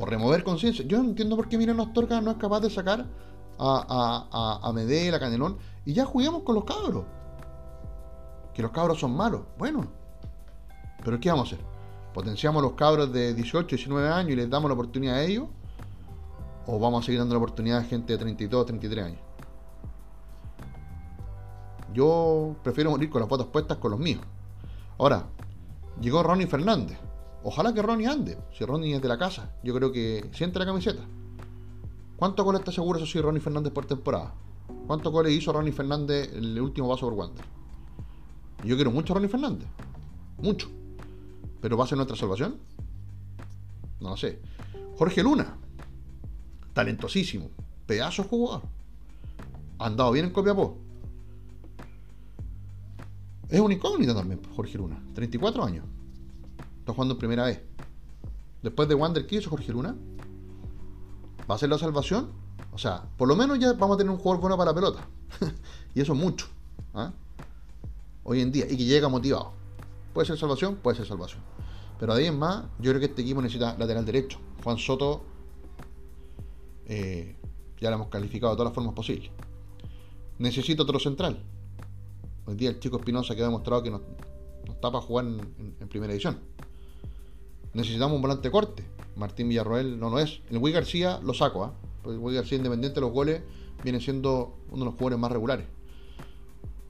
O 0.00 0.06
remover 0.06 0.42
conciencia. 0.42 0.82
Yo 0.86 0.96
no 1.02 1.10
entiendo 1.10 1.36
por 1.36 1.46
qué 1.46 1.58
Miren 1.58 1.78
Astorga 1.78 2.22
no 2.22 2.30
es 2.30 2.38
capaz 2.38 2.60
de 2.60 2.70
sacar 2.70 3.04
a, 3.58 4.26
a, 4.32 4.66
a 4.66 4.70
a 4.70 5.18
Canelón, 5.20 5.58
y 5.84 5.92
ya 5.92 6.06
juguemos 6.06 6.42
con 6.42 6.54
los 6.54 6.64
cabros. 6.64 7.04
Que 8.54 8.62
los 8.62 8.70
cabros 8.70 8.98
son 8.98 9.14
malos. 9.14 9.42
Bueno, 9.58 9.86
pero 11.04 11.20
¿qué 11.20 11.28
vamos 11.28 11.52
a 11.52 11.54
hacer? 11.54 11.66
¿Potenciamos 12.14 12.62
los 12.62 12.72
cabros 12.72 13.12
de 13.12 13.34
18, 13.34 13.76
19 13.76 14.08
años 14.08 14.30
y 14.32 14.36
les 14.36 14.48
damos 14.48 14.70
la 14.70 14.74
oportunidad 14.74 15.16
a 15.16 15.22
ellos? 15.22 15.48
¿O 16.66 16.78
vamos 16.78 17.04
a 17.04 17.06
seguir 17.06 17.20
dando 17.20 17.34
la 17.34 17.38
oportunidad 17.38 17.80
a 17.80 17.84
gente 17.84 18.14
de 18.14 18.18
32, 18.18 18.64
33 18.64 19.04
años? 19.04 19.20
Yo 21.92 22.56
prefiero 22.62 22.90
morir 22.90 23.10
con 23.10 23.20
las 23.20 23.28
botas 23.28 23.48
puestas 23.48 23.76
con 23.76 23.90
los 23.90 24.00
míos. 24.00 24.22
Ahora, 24.96 25.26
llegó 26.00 26.22
Ronnie 26.22 26.46
Fernández. 26.46 26.98
Ojalá 27.42 27.72
que 27.72 27.82
Ronnie 27.82 28.06
ande. 28.06 28.38
Si 28.56 28.64
Ronnie 28.64 28.96
es 28.96 29.02
de 29.02 29.08
la 29.08 29.18
casa, 29.18 29.54
yo 29.62 29.74
creo 29.74 29.92
que 29.92 30.28
siente 30.32 30.58
la 30.58 30.66
camiseta. 30.66 31.02
¿Cuánto 32.16 32.44
goles 32.44 32.60
está 32.60 32.72
seguro 32.72 32.98
eso 32.98 33.06
sí 33.06 33.20
Ronnie 33.20 33.40
Fernández 33.40 33.72
por 33.72 33.86
temporada? 33.86 34.34
¿Cuántos 34.86 35.10
goles 35.10 35.32
hizo 35.32 35.52
Ronnie 35.52 35.72
Fernández 35.72 36.30
en 36.32 36.44
el 36.44 36.60
último 36.60 36.88
paso 36.88 37.06
por 37.08 37.14
Wander? 37.14 37.44
Yo 38.64 38.76
quiero 38.76 38.90
mucho 38.90 39.12
a 39.12 39.14
Ronnie 39.14 39.30
Fernández. 39.30 39.68
Mucho. 40.42 40.68
¿Pero 41.62 41.76
va 41.76 41.84
a 41.84 41.86
ser 41.86 41.96
nuestra 41.96 42.16
salvación? 42.16 42.56
No 44.00 44.10
lo 44.10 44.16
sé. 44.16 44.38
Jorge 44.98 45.22
Luna. 45.22 45.56
Talentosísimo. 46.74 47.48
Pedazo 47.86 48.22
de 48.22 48.28
jugador. 48.28 48.62
Andado 49.78 50.12
bien 50.12 50.26
en 50.26 50.32
Copiapó. 50.32 50.76
Es 53.48 53.60
un 53.60 53.72
incógnito 53.72 54.14
también, 54.14 54.40
Jorge 54.54 54.76
Luna. 54.76 55.02
34 55.14 55.64
años. 55.64 55.84
Está 56.80 56.92
jugando 56.92 57.14
en 57.14 57.18
primera 57.18 57.44
vez. 57.44 57.62
Después 58.62 58.88
de 58.88 58.94
Wander, 58.94 59.26
¿qué 59.26 59.42
Jorge 59.42 59.72
Luna? 59.72 59.96
¿Va 61.50 61.54
a 61.54 61.58
ser 61.58 61.70
la 61.70 61.78
salvación? 61.78 62.30
O 62.72 62.78
sea, 62.78 63.04
por 63.16 63.28
lo 63.28 63.36
menos 63.36 63.58
ya 63.58 63.72
vamos 63.72 63.94
a 63.94 63.98
tener 63.98 64.10
un 64.10 64.18
jugador 64.18 64.40
bueno 64.40 64.56
para 64.56 64.74
pelota. 64.74 65.06
y 65.94 66.00
eso 66.00 66.12
es 66.12 66.18
mucho. 66.18 66.46
¿ah? 66.94 67.12
Hoy 68.24 68.40
en 68.40 68.52
día. 68.52 68.66
Y 68.68 68.76
que 68.76 68.84
llega 68.84 69.08
motivado. 69.08 69.52
¿Puede 70.12 70.26
ser 70.26 70.36
salvación? 70.36 70.76
Puede 70.76 70.96
ser 70.96 71.06
salvación. 71.06 71.40
Pero 71.98 72.16
en 72.16 72.38
más, 72.38 72.64
yo 72.78 72.90
creo 72.90 73.00
que 73.00 73.06
este 73.06 73.22
equipo 73.22 73.42
necesita 73.42 73.76
lateral 73.78 74.04
derecho. 74.04 74.38
Juan 74.62 74.78
Soto 74.78 75.22
eh, 76.86 77.36
ya 77.78 77.88
lo 77.90 77.96
hemos 77.96 78.08
calificado 78.08 78.52
de 78.52 78.56
todas 78.56 78.70
las 78.70 78.74
formas 78.74 78.94
posibles. 78.94 79.30
Necesita 80.38 80.82
otro 80.82 80.98
central. 80.98 81.42
Hoy 82.46 82.54
día 82.54 82.70
el 82.70 82.80
chico 82.80 82.96
Espinosa 82.96 83.34
que 83.34 83.42
ha 83.42 83.44
demostrado 83.44 83.82
que 83.82 83.90
no, 83.90 84.00
está 84.68 84.90
para 84.90 85.00
jugar 85.00 85.26
en, 85.26 85.88
primera 85.88 86.12
edición. 86.12 86.38
Necesitamos 87.72 88.16
un 88.16 88.22
volante 88.22 88.50
corte. 88.50 88.84
Martín 89.16 89.48
Villarroel 89.48 89.98
no 89.98 90.10
lo 90.10 90.18
es. 90.18 90.40
El 90.50 90.58
Wii 90.58 90.72
García 90.72 91.20
lo 91.22 91.34
saco, 91.34 91.64
¿ah? 91.64 91.72
Porque 92.02 92.18
Wii 92.18 92.36
García, 92.36 92.58
independiente 92.58 92.96
de 92.96 93.00
los 93.02 93.12
goles, 93.12 93.42
viene 93.84 94.00
siendo 94.00 94.56
uno 94.70 94.80
de 94.80 94.84
los 94.86 94.94
jugadores 94.94 95.18
más 95.18 95.32
regulares. 95.32 95.66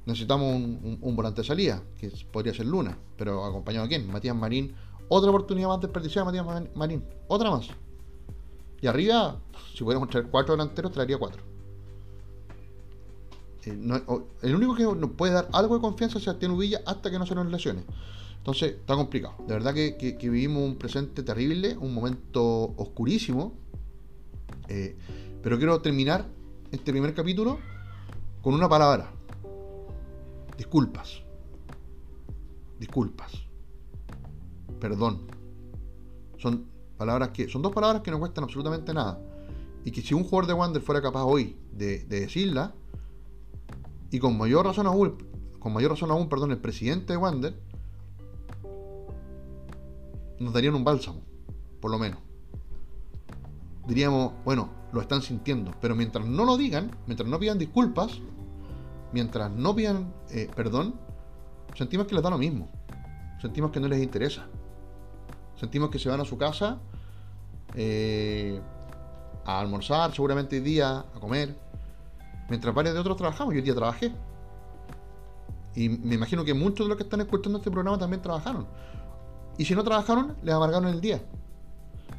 Necesitamos 0.06 0.54
un, 0.54 1.16
volante 1.16 1.42
de 1.42 1.46
salida, 1.46 1.82
que 1.98 2.10
podría 2.32 2.54
ser 2.54 2.66
Luna, 2.66 2.98
pero 3.16 3.44
acompañado 3.44 3.86
de 3.86 3.96
quién? 3.96 4.10
Matías 4.10 4.34
Marín. 4.34 4.74
Otra 5.08 5.30
oportunidad 5.30 5.68
más 5.68 5.80
desperdiciada, 5.80 6.24
Matías 6.24 6.46
Marín. 6.74 7.04
Otra 7.28 7.50
más. 7.50 7.68
Y 8.80 8.86
arriba, 8.86 9.38
si 9.74 9.84
pudiéramos 9.84 10.08
traer 10.08 10.28
cuatro 10.28 10.54
delanteros, 10.54 10.92
traería 10.92 11.18
cuatro. 11.18 11.42
Eh, 13.66 14.02
el 14.42 14.54
único 14.54 14.74
que 14.74 14.84
nos 14.84 15.10
puede 15.10 15.34
dar 15.34 15.48
algo 15.52 15.74
de 15.74 15.82
confianza 15.82 16.16
es 16.16 16.24
Sebastián 16.24 16.52
Uvilla 16.52 16.80
hasta 16.86 17.10
que 17.10 17.18
no 17.18 17.26
se 17.26 17.34
nos 17.34 17.46
lesiones 17.50 17.84
entonces, 18.40 18.76
está 18.80 18.96
complicado. 18.96 19.34
De 19.46 19.52
verdad 19.52 19.74
que, 19.74 20.16
vivimos 20.18 20.62
un 20.62 20.76
presente 20.76 21.22
terrible, 21.22 21.76
un 21.76 21.92
momento 21.92 22.72
oscurísimo. 22.76 23.52
Eh, 24.68 24.96
pero 25.42 25.58
quiero 25.58 25.80
terminar 25.82 26.26
este 26.72 26.90
primer 26.90 27.12
capítulo 27.12 27.58
con 28.40 28.54
una 28.54 28.66
palabra. 28.66 29.12
Disculpas. 30.56 31.22
Disculpas. 32.78 33.30
Perdón. 34.80 35.26
Son 36.38 36.64
palabras 36.96 37.28
que. 37.30 37.46
Son 37.46 37.60
dos 37.60 37.72
palabras 37.72 38.00
que 38.00 38.10
no 38.10 38.18
cuestan 38.18 38.44
absolutamente 38.44 38.94
nada. 38.94 39.20
Y 39.84 39.90
que 39.90 40.00
si 40.00 40.14
un 40.14 40.24
jugador 40.24 40.46
de 40.46 40.54
Wander 40.54 40.82
fuera 40.82 41.02
capaz 41.02 41.24
hoy 41.24 41.58
de, 41.72 42.04
de 42.04 42.20
decirla, 42.20 42.74
y 44.10 44.18
con 44.18 44.38
mayor 44.38 44.64
razón 44.64 44.86
aún, 44.86 45.28
con 45.58 45.74
mayor 45.74 45.90
razón 45.90 46.10
aún, 46.10 46.30
perdón, 46.30 46.52
el 46.52 46.58
presidente 46.58 47.12
de 47.12 47.18
Wander, 47.18 47.69
nos 50.40 50.52
darían 50.52 50.74
un 50.74 50.82
bálsamo, 50.82 51.20
por 51.80 51.90
lo 51.90 51.98
menos. 51.98 52.18
Diríamos, 53.86 54.32
bueno, 54.44 54.70
lo 54.92 55.00
están 55.00 55.22
sintiendo, 55.22 55.72
pero 55.80 55.94
mientras 55.94 56.26
no 56.26 56.44
lo 56.44 56.56
digan, 56.56 56.90
mientras 57.06 57.28
no 57.28 57.38
pidan 57.38 57.58
disculpas, 57.58 58.18
mientras 59.12 59.50
no 59.50 59.74
pidan 59.74 60.12
eh, 60.30 60.50
perdón, 60.54 60.94
sentimos 61.76 62.06
que 62.06 62.14
les 62.14 62.24
da 62.24 62.30
lo 62.30 62.38
mismo. 62.38 62.68
Sentimos 63.40 63.70
que 63.70 63.80
no 63.80 63.88
les 63.88 64.02
interesa. 64.02 64.46
Sentimos 65.56 65.90
que 65.90 65.98
se 65.98 66.08
van 66.08 66.20
a 66.20 66.24
su 66.24 66.36
casa 66.36 66.78
eh, 67.74 68.60
a 69.44 69.60
almorzar, 69.60 70.12
seguramente 70.14 70.56
hoy 70.56 70.62
día, 70.62 70.98
a 71.00 71.20
comer. 71.20 71.56
Mientras 72.48 72.74
varios 72.74 72.94
de 72.94 73.00
otros 73.00 73.16
trabajamos, 73.16 73.54
yo 73.54 73.58
hoy 73.58 73.64
día 73.64 73.74
trabajé. 73.74 74.12
Y 75.74 75.88
me 75.88 76.16
imagino 76.16 76.44
que 76.44 76.54
muchos 76.54 76.86
de 76.86 76.88
los 76.88 76.96
que 76.96 77.04
están 77.04 77.20
escuchando 77.20 77.58
este 77.58 77.70
programa 77.70 77.98
también 77.98 78.22
trabajaron. 78.22 78.66
Y 79.60 79.66
si 79.66 79.74
no 79.74 79.84
trabajaron, 79.84 80.36
les 80.42 80.54
amargaron 80.54 80.88
el 80.88 81.02
día. 81.02 81.20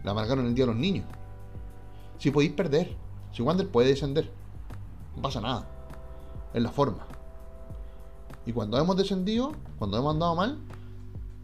Le 0.04 0.12
amargaron 0.12 0.46
el 0.46 0.54
día 0.54 0.66
a 0.66 0.68
los 0.68 0.76
niños. 0.76 1.08
Si 2.20 2.30
podéis 2.30 2.52
perder, 2.52 2.96
si 3.34 3.42
Wander 3.42 3.68
puede 3.68 3.88
descender, 3.88 4.32
no 5.16 5.24
pasa 5.24 5.42
nada. 5.42 5.68
Es 6.54 6.62
la 6.62 6.70
forma. 6.70 7.08
Y 8.46 8.54
cuando 8.54 8.78
hemos 8.78 8.96
descendido, 8.96 9.54
cuando 9.80 9.98
hemos 9.98 10.14
andado 10.14 10.36
mal, 10.36 10.60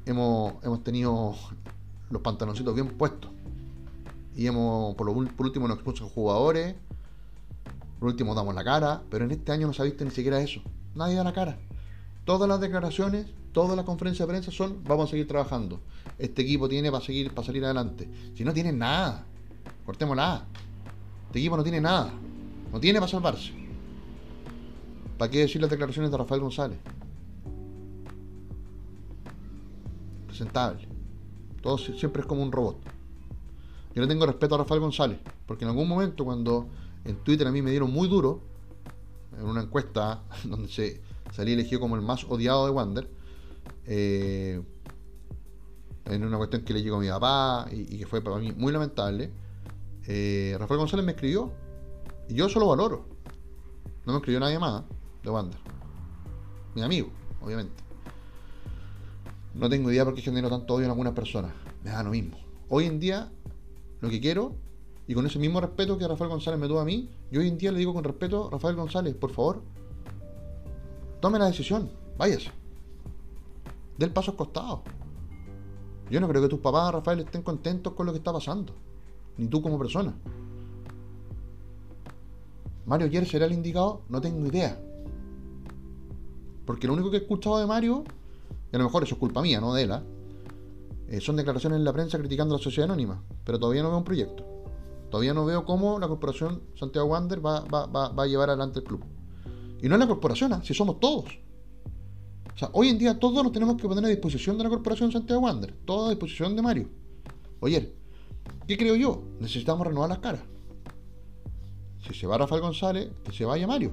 hemos, 0.06 0.54
hemos 0.64 0.84
tenido 0.84 1.34
los 2.12 2.22
pantaloncitos 2.22 2.76
bien 2.76 2.90
puestos. 2.90 3.32
Y 4.36 4.46
hemos, 4.46 4.94
por, 4.94 5.08
lo, 5.08 5.16
por 5.36 5.48
último, 5.48 5.68
nos 5.68 5.78
expulsan 5.78 6.10
jugadores. 6.10 6.76
Por 8.00 8.10
último, 8.10 8.36
damos 8.36 8.54
la 8.54 8.64
cara. 8.64 9.02
Pero 9.10 9.26
en 9.26 9.32
este 9.32 9.52
año 9.52 9.66
no 9.66 9.74
se 9.74 9.82
ha 9.82 9.86
visto 9.86 10.06
ni 10.06 10.12
siquiera 10.12 10.40
eso. 10.40 10.62
Nadie 10.94 11.16
da 11.16 11.24
la 11.24 11.34
cara. 11.34 11.58
Todas 12.24 12.48
las 12.48 12.62
declaraciones, 12.62 13.26
todas 13.52 13.76
las 13.76 13.86
conferencias 13.86 14.28
de 14.28 14.32
prensa 14.32 14.52
son 14.52 14.84
vamos 14.84 15.08
a 15.08 15.12
seguir 15.12 15.28
trabajando. 15.28 15.80
Este 16.18 16.42
equipo 16.42 16.68
tiene 16.68 16.92
para 16.92 17.04
seguir, 17.04 17.34
para 17.34 17.46
salir 17.46 17.64
adelante. 17.66 18.10
Si 18.36 18.44
no 18.44 18.54
tiene 18.54 18.72
nada, 18.72 19.26
cortémosla. 19.86 20.46
Este 21.28 21.40
equipo 21.40 21.58
no 21.58 21.64
tiene 21.64 21.82
nada. 21.82 22.12
No 22.72 22.80
tiene 22.80 23.00
para 23.00 23.12
salvarse. 23.12 23.52
¿Para 25.18 25.32
qué 25.32 25.40
decir 25.40 25.62
las 25.62 25.70
declaraciones 25.70 26.12
de 26.12 26.18
Rafael 26.18 26.42
González? 26.42 26.78
Presentable. 30.28 30.88
Todo 31.62 31.78
siempre 31.78 32.22
es 32.22 32.28
como 32.28 32.44
un 32.44 32.52
robot. 32.52 32.78
Yo 33.96 34.02
le 34.02 34.08
tengo 34.08 34.28
respeto 34.28 34.54
a 34.54 34.60
Rafael 34.60 34.80
González, 34.80 35.18
porque 35.48 35.66
en 35.66 35.70
algún 35.70 35.88
momento 35.88 36.24
cuando 36.24 36.68
en 37.04 37.16
Twitter 37.18 37.48
a 37.48 37.52
mí 37.52 37.64
me 37.64 37.72
dieron 37.72 37.92
muy 37.92 38.08
duro, 38.08 38.42
en 39.38 39.46
una 39.46 39.62
encuesta 39.62 40.22
donde 40.44 40.70
se 40.70 41.02
salí 41.32 41.54
elegido 41.54 41.80
como 41.80 41.96
el 41.96 42.02
más 42.02 42.24
odiado 42.26 42.66
de 42.66 42.72
Wander, 42.72 43.10
eh, 43.88 44.62
en 46.06 46.24
una 46.24 46.38
cuestión 46.38 46.64
que 46.64 46.74
le 46.74 46.84
llegó 46.84 46.98
a 46.98 47.00
mi 47.00 47.08
papá 47.08 47.68
y, 47.72 47.98
que 47.98 48.06
fue 48.06 48.22
para 48.22 48.38
mí 48.38 48.52
muy 48.52 48.72
lamentable, 48.72 49.32
eh, 50.06 50.56
Rafael 50.60 50.80
González 50.80 51.06
me 51.06 51.14
escribió 51.14 51.52
y 52.30 52.36
yo 52.36 52.46
eso 52.46 52.60
lo 52.60 52.68
valoro. 52.68 53.06
No 54.06 54.14
me 54.14 54.20
escribió 54.20 54.40
nadie 54.40 54.60
más 54.60 54.84
de 55.24 55.30
Wander. 55.30 55.60
Mi 56.76 56.82
amigo, 56.82 57.10
obviamente. 57.42 57.84
No 59.54 59.70
tengo 59.70 59.92
idea 59.92 60.06
por 60.06 60.14
qué 60.14 60.22
genero 60.22 60.50
tanto 60.50 60.76
odio 60.76 60.86
en 60.86 60.92
algunas 60.92 61.14
personas. 61.14 61.52
Me 61.84 61.90
da 61.90 62.04
lo 62.04 62.12
mismo. 62.12 62.38
Hoy 62.70 62.86
en 62.86 63.00
día, 63.00 63.32
lo 64.02 64.10
que 64.10 64.22
quiero, 64.22 64.56
y 65.08 65.14
con 65.14 65.26
ese 65.26 65.40
mismo 65.40 65.60
respeto 65.62 65.98
que 65.98 66.08
Rafael 66.08 66.30
González 66.30 66.60
me 66.60 66.68
tuvo 66.68 66.80
a 66.80 66.86
mí, 66.86 67.10
yo 67.32 67.42
hoy 67.42 67.48
en 67.48 67.58
día 67.58 67.72
le 67.72 67.80
digo 67.80 67.94
con 67.94 68.04
respeto, 68.04 68.50
Rafael 68.52 68.76
González, 68.76 69.16
por 69.16 69.32
favor, 69.32 69.64
tome 71.22 71.40
la 71.40 71.46
decisión, 71.46 71.90
váyase. 72.18 72.52
Del 73.98 74.12
paso 74.12 74.36
costado. 74.36 74.84
Yo 76.10 76.22
no 76.22 76.28
creo 76.28 76.42
que 76.42 76.48
tus 76.48 76.60
papás, 76.60 76.94
Rafael, 76.94 77.20
estén 77.20 77.42
contentos 77.42 77.94
con 77.94 78.06
lo 78.06 78.12
que 78.12 78.20
está 78.20 78.32
pasando. 78.32 78.74
Ni 79.38 79.48
tú 79.48 79.62
como 79.62 79.78
persona. 79.78 80.14
Mario 82.86 83.08
ayer 83.08 83.28
será 83.28 83.46
el 83.46 83.52
indicado, 83.52 84.02
no 84.08 84.22
tengo 84.22 84.46
idea. 84.48 84.80
Porque 86.66 86.88
lo 86.88 86.94
único 86.94 87.12
que 87.12 87.18
he 87.18 87.20
escuchado 87.22 87.60
de 87.60 87.66
Mario 87.66 88.04
y 88.72 88.76
a 88.76 88.80
lo 88.80 88.86
mejor 88.86 89.04
eso 89.04 89.16
es 89.16 89.20
culpa 89.20 89.42
mía, 89.42 89.62
no 89.62 89.74
de 89.74 89.84
él, 89.84 89.92
¿ah? 89.92 90.04
eh, 91.08 91.22
son 91.22 91.38
declaraciones 91.38 91.78
en 91.78 91.86
la 91.86 91.94
prensa 91.94 92.18
criticando 92.18 92.56
a 92.56 92.58
la 92.58 92.64
sociedad 92.64 92.90
anónima, 92.90 93.24
pero 93.46 93.60
todavía 93.60 93.82
no 93.84 93.90
veo 93.90 93.98
un 93.98 94.04
proyecto. 94.04 94.46
Todavía 95.10 95.34
no 95.34 95.46
veo 95.46 95.64
cómo 95.64 96.00
la 96.00 96.08
corporación 96.10 96.64
Santiago 96.76 97.08
Wander 97.08 97.46
va, 97.46 97.64
a 97.64 98.26
llevar 98.28 98.50
adelante 98.50 98.80
el 98.80 98.86
club. 98.86 99.04
Y 99.82 99.88
no 99.88 99.96
es 99.96 100.00
la 100.00 100.08
corporación, 100.08 100.52
¿ah? 100.54 100.62
si 100.64 100.74
somos 100.74 101.00
todos. 101.00 101.26
O 102.58 102.60
sea, 102.60 102.70
hoy 102.74 102.90
en 102.90 102.98
día 102.98 103.20
todos 103.20 103.44
nos 103.44 103.52
tenemos 103.52 103.80
que 103.80 103.88
poner 103.88 104.04
a 104.04 104.08
disposición 104.08 104.58
de 104.58 104.64
la 104.64 104.72
corporación 104.72 105.12
Santiago 105.12 105.44
Wander, 105.44 105.76
toda 105.86 106.08
a 106.08 106.10
disposición 106.10 106.56
de 106.56 106.64
Mario. 106.64 106.90
Oye, 107.60 107.94
¿qué 108.68 108.76
creo 108.76 108.96
yo? 108.96 109.22
Necesitamos 109.40 109.86
renovar 109.86 110.10
las 110.10 110.18
caras. 110.18 110.42
Si 112.02 112.16
se 112.16 112.26
va 112.26 112.36
Rafael 112.36 112.62
González, 112.62 113.12
que 113.24 113.32
se 113.32 113.46
vaya 113.46 113.68
Mario. 113.68 113.92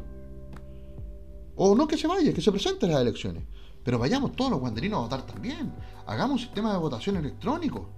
O 1.56 1.74
no 1.74 1.86
que 1.86 1.98
se 1.98 2.06
vaya, 2.06 2.32
que 2.32 2.40
se 2.40 2.50
presente 2.50 2.86
en 2.86 2.92
las 2.92 3.02
elecciones. 3.02 3.42
Pero 3.84 3.98
vayamos 3.98 4.32
todos 4.32 4.52
los 4.52 4.60
guanderinos 4.60 5.00
a 5.00 5.02
votar 5.02 5.26
también. 5.26 5.70
Hagamos 6.06 6.36
un 6.36 6.38
sistema 6.38 6.72
de 6.72 6.78
votación 6.78 7.18
electrónico. 7.18 7.90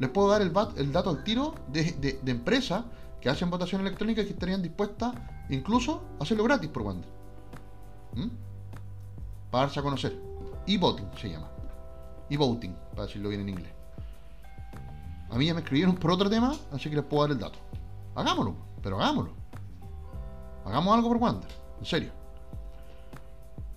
Les 0.00 0.10
puedo 0.10 0.28
dar 0.28 0.42
el, 0.42 0.52
dato 0.92 1.08
al 1.08 1.24
tiro 1.24 1.54
de, 1.68 2.20
empresas 2.26 2.84
que 3.22 3.30
hacen 3.30 3.48
votación 3.48 3.80
electrónica 3.80 4.20
y 4.20 4.26
que 4.26 4.32
estarían 4.34 4.60
dispuestas 4.60 5.14
incluso 5.48 6.02
a 6.20 6.24
hacerlo 6.24 6.44
gratis 6.44 6.68
por 6.68 6.82
Wander. 6.82 7.08
¿Mm? 8.16 8.53
Para 9.54 9.66
darse 9.66 9.78
a 9.78 9.84
conocer. 9.84 10.20
E-voting 10.66 11.06
se 11.16 11.30
llama. 11.30 11.48
E-voting, 12.28 12.74
para 12.90 13.06
decirlo 13.06 13.28
bien 13.28 13.42
en 13.42 13.50
inglés. 13.50 13.72
A 15.30 15.38
mí 15.38 15.46
ya 15.46 15.54
me 15.54 15.60
escribieron 15.60 15.94
por 15.94 16.10
otro 16.10 16.28
tema, 16.28 16.56
así 16.72 16.90
que 16.90 16.96
les 16.96 17.04
puedo 17.04 17.22
dar 17.22 17.30
el 17.30 17.38
dato. 17.38 17.60
Hagámoslo, 18.16 18.56
pero 18.82 19.00
hagámoslo. 19.00 19.30
Hagamos 20.64 20.92
algo 20.96 21.06
por 21.06 21.18
Wander, 21.18 21.48
en 21.78 21.86
serio. 21.86 22.10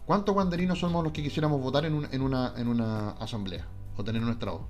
¿Cuántos 0.08 0.34
guanderinos 0.34 0.80
somos 0.80 1.04
los 1.04 1.14
que 1.14 1.22
quisiéramos 1.22 1.62
votar 1.62 1.86
en, 1.86 1.94
una, 2.24 2.54
en 2.58 2.68
una 2.68 3.12
asamblea 3.12 3.68
o 3.96 4.04
tener 4.04 4.24
nuestra 4.24 4.54
voz? 4.54 4.64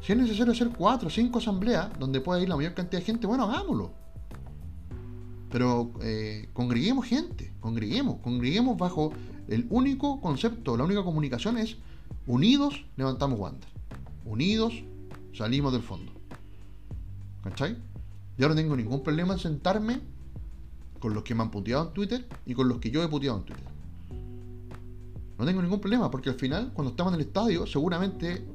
Si 0.00 0.12
es 0.12 0.18
necesario 0.18 0.54
hacer 0.54 0.70
cuatro 0.70 1.08
o 1.08 1.10
cinco 1.10 1.38
asambleas 1.38 1.90
donde 1.98 2.22
pueda 2.22 2.40
ir 2.40 2.48
la 2.48 2.56
mayor 2.56 2.72
cantidad 2.72 3.02
de 3.02 3.04
gente, 3.04 3.26
bueno, 3.26 3.44
hagámoslo. 3.44 3.90
Pero 5.50 5.92
eh, 6.00 6.48
congreguemos 6.54 7.04
gente, 7.04 7.52
congreguemos, 7.60 8.20
congreguemos 8.22 8.78
bajo 8.78 9.12
el 9.48 9.66
único 9.70 10.20
concepto, 10.20 10.76
la 10.76 10.84
única 10.84 11.02
comunicación 11.02 11.58
es 11.58 11.76
unidos 12.26 12.84
levantamos 12.96 13.38
Wander. 13.38 13.68
Unidos 14.24 14.72
salimos 15.32 15.72
del 15.72 15.82
fondo. 15.82 16.12
¿Cachai? 17.42 17.76
Yo 18.38 18.48
no 18.48 18.54
tengo 18.54 18.76
ningún 18.76 19.02
problema 19.02 19.34
en 19.34 19.40
sentarme 19.40 20.00
con 21.00 21.14
los 21.14 21.24
que 21.24 21.34
me 21.34 21.42
han 21.42 21.50
puteado 21.50 21.88
en 21.88 21.94
Twitter 21.94 22.28
y 22.46 22.54
con 22.54 22.68
los 22.68 22.78
que 22.78 22.90
yo 22.90 23.02
he 23.02 23.08
puteado 23.08 23.38
en 23.38 23.44
Twitter. 23.44 23.64
No 25.38 25.44
tengo 25.44 25.60
ningún 25.60 25.80
problema, 25.80 26.08
porque 26.08 26.30
al 26.30 26.36
final, 26.36 26.70
cuando 26.72 26.92
estamos 26.92 27.12
en 27.12 27.20
el 27.20 27.26
estadio, 27.26 27.66
seguramente, 27.66 28.46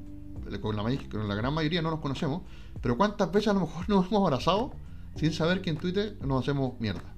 con 0.61 0.77
la, 0.77 1.35
gran 1.35 1.53
mayoría 1.53 1.81
no 1.81 1.91
nos 1.91 1.99
conocemos, 1.99 2.43
pero 2.81 2.95
¿cuántas 2.95 3.29
veces 3.29 3.49
a 3.49 3.53
lo 3.53 3.61
mejor 3.61 3.89
nos 3.89 4.07
hemos 4.07 4.21
abrazado 4.23 4.71
sin 5.17 5.33
saber 5.33 5.61
que 5.61 5.69
en 5.69 5.77
Twitter 5.77 6.17
nos 6.25 6.43
hacemos 6.43 6.79
mierda? 6.79 7.16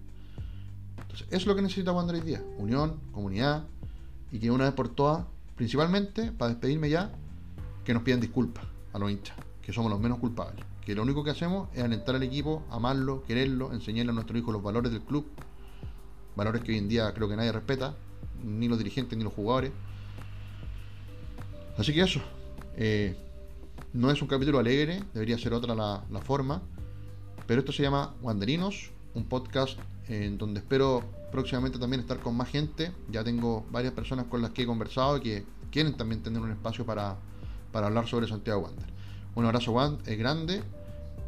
Entonces, 1.10 1.28
eso 1.28 1.38
es 1.38 1.46
lo 1.48 1.56
que 1.56 1.62
necesita 1.62 1.92
Wander 1.92 2.16
hoy 2.16 2.22
día: 2.22 2.44
unión, 2.58 3.00
comunidad, 3.12 3.66
y 4.32 4.40
que 4.40 4.52
una 4.52 4.66
vez 4.66 4.74
por 4.74 4.90
todas, 4.90 5.26
principalmente, 5.56 6.32
para 6.32 6.52
despedirme 6.52 6.90
ya, 6.90 7.12
que 7.84 7.94
nos 7.94 8.04
pidan 8.04 8.20
disculpas 8.20 8.64
a 8.94 9.00
los 9.00 9.12
hinchas, 9.12 9.36
que 9.62 9.74
somos 9.74 9.92
los 9.92 10.00
menos 10.00 10.20
culpables. 10.20 10.64
Que 10.82 10.96
lo 10.96 11.02
único 11.04 11.24
que 11.24 11.32
hacemos 11.32 11.70
es 11.74 11.84
alentar 11.84 12.16
al 12.16 12.24
equipo, 12.24 12.64
amarlo, 12.70 13.24
quererlo, 13.24 13.74
enseñarle 13.74 14.12
a 14.12 14.14
nuestros 14.14 14.40
hijos 14.40 14.54
los 14.54 14.64
valores 14.64 14.92
del 14.92 15.02
club, 15.02 15.26
valores 16.36 16.64
que 16.64 16.72
hoy 16.72 16.78
en 16.78 16.88
día 16.88 17.12
creo 17.14 17.28
que 17.28 17.36
nadie 17.36 17.52
respeta, 17.52 17.96
ni 18.44 18.68
los 18.68 18.78
dirigentes 18.78 19.18
ni 19.18 19.24
los 19.24 19.34
jugadores. 19.34 19.72
Así 21.78 21.94
que 21.94 22.02
eso. 22.02 22.22
Eh, 22.76 23.16
no 23.94 24.12
es 24.12 24.22
un 24.22 24.28
capítulo 24.28 24.60
alegre, 24.60 25.04
debería 25.14 25.38
ser 25.38 25.54
otra 25.54 25.74
la, 25.74 26.22
forma. 26.22 26.62
Pero 27.48 27.62
esto 27.62 27.72
se 27.72 27.82
llama 27.82 28.14
Wanderinos, 28.22 28.92
un 29.16 29.26
podcast 29.26 29.80
en 30.10 30.38
donde 30.38 30.60
espero 30.60 31.04
próximamente 31.32 31.78
también 31.78 32.02
estar 32.02 32.20
con 32.20 32.36
más 32.36 32.50
gente. 32.50 32.92
Ya 33.10 33.24
tengo 33.24 33.66
varias 33.72 33.94
personas 33.94 34.26
con 34.26 34.42
las 34.42 34.52
que 34.52 34.64
he 34.64 34.66
conversado 34.66 35.18
y 35.18 35.22
que 35.22 35.46
quieren 35.72 35.96
también 35.96 36.22
tener 36.24 36.42
un 36.42 36.52
espacio 36.52 36.86
para, 36.86 37.18
hablar 37.72 38.08
sobre 38.08 38.28
Santiago 38.28 38.62
Wander. 38.62 38.88
Un 39.36 39.46
abrazo 39.46 40.02
es 40.06 40.18
grande. 40.18 40.64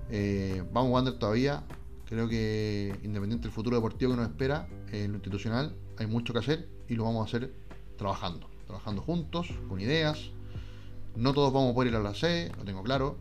Eh, 0.10 0.63
vamos 0.74 0.91
Wander 0.91 1.13
todavía. 1.13 1.63
Creo 2.06 2.28
que 2.28 2.94
independiente 3.04 3.44
del 3.44 3.54
futuro 3.54 3.78
deportivo 3.78 4.12
que 4.12 4.17
nos 4.17 4.28
espera, 4.28 4.67
en 4.91 5.12
lo 5.12 5.17
institucional 5.17 5.74
hay 5.98 6.08
mucho 6.08 6.34
que 6.34 6.39
hacer 6.39 6.67
y 6.89 6.96
lo 6.96 7.06
vamos 7.06 7.22
a 7.22 7.26
hacer 7.26 7.54
trabajando, 7.98 8.50
trabajando 8.65 9.02
juntos, 9.02 9.48
con 9.70 9.80
ideas. 9.80 10.32
No 11.15 11.34
todos 11.34 11.54
vamos 11.54 11.72
a 11.72 11.76
poder 11.76 11.91
ir 11.91 11.96
a 11.96 12.02
la 12.02 12.13
sede, 12.13 12.52
lo 12.58 12.65
tengo 12.65 12.84
claro, 12.84 13.17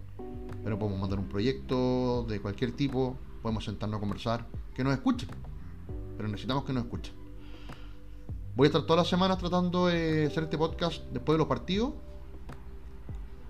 pero 0.64 0.78
podemos 0.78 1.00
mandar 1.00 1.18
un 1.18 1.28
proyecto 1.28 2.24
de 2.28 2.40
cualquier 2.40 2.72
tipo, 2.72 3.16
podemos 3.42 3.64
sentarnos 3.64 3.98
a 3.98 4.00
conversar, 4.00 4.46
que 4.74 4.82
nos 4.82 4.92
escuchen, 4.94 5.28
pero 6.20 6.28
necesitamos 6.28 6.64
que 6.64 6.74
nos 6.74 6.84
escuchen. 6.84 7.14
Voy 8.54 8.66
a 8.66 8.68
estar 8.68 8.82
todas 8.82 8.98
las 8.98 9.08
semanas 9.08 9.38
tratando 9.38 9.86
de 9.86 10.26
hacer 10.26 10.42
este 10.42 10.58
podcast 10.58 11.02
después 11.12 11.32
de 11.32 11.38
los 11.38 11.46
partidos. 11.46 11.94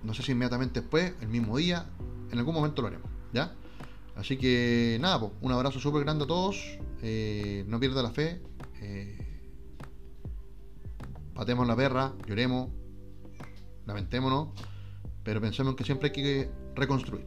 No 0.03 0.13
sé 0.13 0.23
si 0.23 0.31
inmediatamente 0.31 0.79
después, 0.79 1.13
el 1.19 1.27
mismo 1.27 1.57
día, 1.57 1.85
en 2.31 2.39
algún 2.39 2.53
momento 2.55 2.81
lo 2.81 2.87
haremos, 2.87 3.09
¿ya? 3.33 3.53
Así 4.15 4.37
que 4.37 4.97
nada, 5.01 5.29
un 5.41 5.51
abrazo 5.51 5.81
súper 5.81 6.05
grande 6.05 6.23
a 6.23 6.27
todos. 6.27 6.79
Eh, 7.01 7.65
no 7.67 7.77
pierda 7.77 8.01
la 8.01 8.11
fe. 8.11 8.41
Eh, 8.79 9.41
patemos 11.33 11.67
la 11.67 11.75
perra, 11.75 12.13
lloremos, 12.25 12.69
lamentémonos, 13.85 14.47
pero 15.25 15.41
pensemos 15.41 15.75
que 15.75 15.83
siempre 15.83 16.07
hay 16.07 16.13
que 16.13 16.51
reconstruir. 16.73 17.25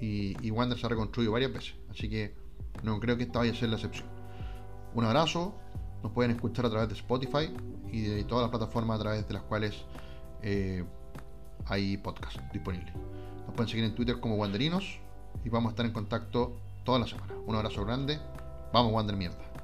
Y, 0.00 0.36
y 0.46 0.52
Wander 0.52 0.78
se 0.78 0.86
ha 0.86 0.90
reconstruido 0.90 1.32
varias 1.32 1.52
veces, 1.52 1.74
así 1.90 2.08
que 2.08 2.36
no 2.84 3.00
creo 3.00 3.16
que 3.16 3.24
esta 3.24 3.40
vaya 3.40 3.50
a 3.50 3.56
ser 3.56 3.70
la 3.70 3.74
excepción. 3.74 4.15
Un 4.96 5.04
abrazo, 5.04 5.52
nos 6.02 6.10
pueden 6.12 6.30
escuchar 6.30 6.64
a 6.64 6.70
través 6.70 6.88
de 6.88 6.94
Spotify 6.94 7.52
y 7.92 8.00
de 8.00 8.24
todas 8.24 8.44
las 8.44 8.50
plataformas 8.50 8.98
a 8.98 9.02
través 9.02 9.28
de 9.28 9.34
las 9.34 9.42
cuales 9.42 9.84
eh, 10.40 10.86
hay 11.66 11.98
podcast 11.98 12.38
disponibles. 12.50 12.94
Nos 13.46 13.54
pueden 13.54 13.68
seguir 13.68 13.84
en 13.84 13.94
Twitter 13.94 14.18
como 14.18 14.36
Wanderinos 14.36 14.98
y 15.44 15.50
vamos 15.50 15.68
a 15.68 15.72
estar 15.72 15.84
en 15.84 15.92
contacto 15.92 16.56
toda 16.82 16.98
la 16.98 17.06
semana. 17.06 17.34
Un 17.46 17.56
abrazo 17.56 17.84
grande, 17.84 18.18
vamos 18.72 18.90
Wander 18.94 19.16
mierda. 19.16 19.55